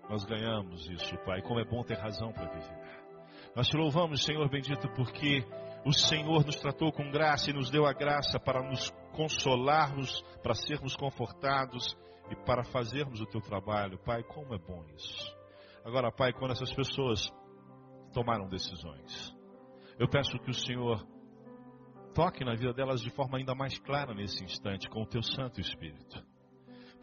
Nós 0.08 0.24
ganhamos 0.24 0.88
isso, 0.88 1.16
Pai. 1.24 1.42
Como 1.42 1.60
é 1.60 1.64
bom 1.64 1.82
ter 1.82 1.98
razão 1.98 2.32
para 2.32 2.46
viver. 2.46 3.04
Nós 3.54 3.68
te 3.68 3.76
louvamos, 3.76 4.24
Senhor 4.24 4.48
bendito, 4.48 4.88
porque 4.90 5.44
o 5.84 5.92
Senhor 5.92 6.44
nos 6.44 6.56
tratou 6.56 6.90
com 6.92 7.10
graça 7.10 7.50
e 7.50 7.52
nos 7.52 7.70
deu 7.70 7.86
a 7.86 7.92
graça 7.92 8.38
para 8.38 8.62
nos 8.62 8.90
consolarmos, 9.12 10.22
para 10.42 10.54
sermos 10.54 10.96
confortados 10.96 11.96
e 12.30 12.36
para 12.44 12.64
fazermos 12.64 13.20
o 13.20 13.26
teu 13.26 13.40
trabalho. 13.40 13.98
Pai, 13.98 14.22
como 14.22 14.54
é 14.54 14.58
bom 14.58 14.82
isso. 14.94 15.34
Agora, 15.84 16.10
Pai, 16.10 16.32
quando 16.32 16.52
essas 16.52 16.72
pessoas 16.72 17.32
tomaram 18.14 18.48
decisões, 18.48 19.34
eu 19.98 20.08
peço 20.08 20.38
que 20.38 20.50
o 20.50 20.54
Senhor 20.54 21.06
toque 22.14 22.44
na 22.44 22.54
vida 22.54 22.72
delas 22.72 23.00
de 23.00 23.10
forma 23.10 23.38
ainda 23.38 23.54
mais 23.54 23.78
clara 23.78 24.14
nesse 24.14 24.42
instante, 24.44 24.88
com 24.88 25.02
o 25.02 25.06
teu 25.06 25.22
Santo 25.22 25.60
Espírito. 25.60 26.24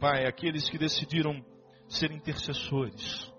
Pai, 0.00 0.26
aqueles 0.26 0.68
que 0.68 0.78
decidiram 0.78 1.44
ser 1.86 2.10
intercessores, 2.10 3.32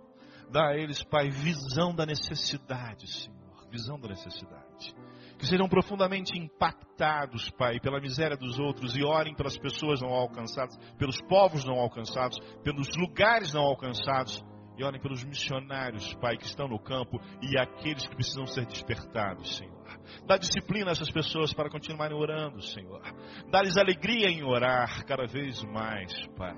dá 0.50 0.70
a 0.70 0.78
eles, 0.78 1.04
Pai, 1.04 1.30
visão 1.30 1.94
da 1.94 2.06
necessidade, 2.06 3.08
Senhor, 3.08 3.68
visão 3.70 4.00
da 4.00 4.08
necessidade 4.08 4.96
que 5.44 5.50
sejam 5.50 5.68
profundamente 5.68 6.40
impactados, 6.40 7.50
Pai, 7.52 7.78
pela 7.82 8.00
miséria 8.00 8.38
dos 8.38 8.58
outros 8.60 8.96
e 8.96 9.04
orem 9.04 9.36
pelas 9.36 9.58
pessoas 9.58 10.02
não 10.02 10.08
alcançadas, 10.08 10.78
pelos 10.98 11.20
povos 11.24 11.66
não 11.66 11.80
alcançados, 11.80 12.40
pelos 12.64 12.88
lugares 12.96 13.54
não 13.54 13.64
alcançados 13.64 14.42
e 14.78 14.84
orem 14.84 15.00
pelos 15.00 15.24
missionários, 15.24 16.14
Pai, 16.16 16.38
que 16.38 16.46
estão 16.46 16.68
no 16.68 16.80
campo 16.80 17.20
e 17.42 17.58
aqueles 17.58 18.08
que 18.08 18.16
precisam 18.16 18.46
ser 18.46 18.66
despertados, 18.66 19.58
Senhor. 19.58 19.84
Dá 20.26 20.38
disciplina 20.38 20.90
a 20.90 20.94
essas 20.94 21.12
pessoas 21.12 21.54
para 21.54 21.70
continuarem 21.70 22.18
orando, 22.18 22.62
Senhor. 22.62 23.02
Dá-lhes 23.50 23.78
alegria 23.78 24.30
em 24.30 24.44
orar 24.44 25.06
cada 25.06 25.26
vez 25.26 25.64
mais, 25.64 26.26
Pai. 26.36 26.56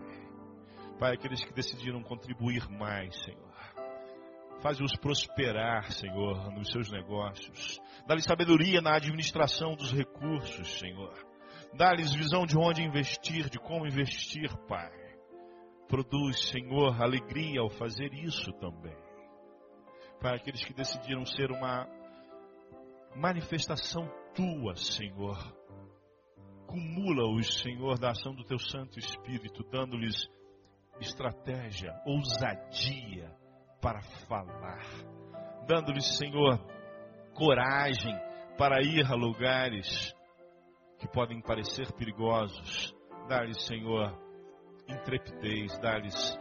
Pai, 0.99 1.13
aqueles 1.13 1.43
que 1.43 1.53
decidiram 1.53 2.01
contribuir 2.01 2.69
mais, 2.69 3.15
Senhor. 3.23 3.45
Faz-os 4.61 4.95
prosperar, 4.95 5.91
Senhor, 5.91 6.51
nos 6.51 6.71
seus 6.71 6.89
negócios. 6.89 7.79
Dá-lhes 8.07 8.23
sabedoria 8.23 8.81
na 8.81 8.95
administração 8.95 9.75
dos 9.75 9.91
recursos, 9.91 10.79
Senhor. 10.79 11.13
Dá-lhes 11.73 12.13
visão 12.13 12.45
de 12.45 12.57
onde 12.57 12.81
investir, 12.81 13.49
de 13.49 13.59
como 13.59 13.85
investir, 13.85 14.49
Pai. 14.67 15.04
Produz, 15.87 16.49
Senhor, 16.49 17.01
alegria 17.01 17.61
ao 17.61 17.69
fazer 17.69 18.13
isso 18.13 18.51
também. 18.53 18.97
Para 20.19 20.35
aqueles 20.35 20.63
que 20.63 20.73
decidiram 20.73 21.25
ser 21.25 21.51
uma 21.51 21.87
manifestação 23.15 24.07
tua, 24.33 24.75
Senhor. 24.75 25.37
Cumula-os, 26.67 27.61
Senhor, 27.61 27.99
da 27.99 28.09
ação 28.09 28.33
do 28.33 28.43
teu 28.43 28.57
Santo 28.57 28.97
Espírito, 28.97 29.63
dando-lhes 29.69 30.27
estratégia, 30.99 31.93
ousadia 32.05 33.31
para 33.81 34.01
falar, 34.27 34.83
dando-lhes, 35.67 36.17
Senhor, 36.17 36.59
coragem 37.33 38.15
para 38.57 38.81
ir 38.81 39.05
a 39.05 39.15
lugares 39.15 40.15
que 40.97 41.07
podem 41.07 41.41
parecer 41.41 41.91
perigosos. 41.93 42.95
Dá-lhes, 43.27 43.63
Senhor, 43.65 44.17
intrepidez, 44.87 45.77
dá-lhes, 45.79 46.39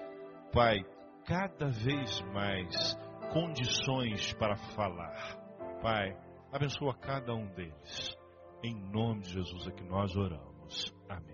Pai, 0.53 0.85
cada 1.27 1.69
vez 1.69 2.21
mais 2.33 2.97
condições 3.33 4.33
para 4.35 4.57
falar. 4.57 5.37
Pai, 5.83 6.17
abençoa 6.53 6.95
cada 6.95 7.35
um 7.35 7.47
deles. 7.55 8.17
Em 8.63 8.75
nome 8.91 9.23
de 9.23 9.33
Jesus 9.33 9.67
é 9.67 9.71
que 9.73 9.85
nós 9.85 10.17
oramos. 10.17 10.95
Amém. 11.09 11.34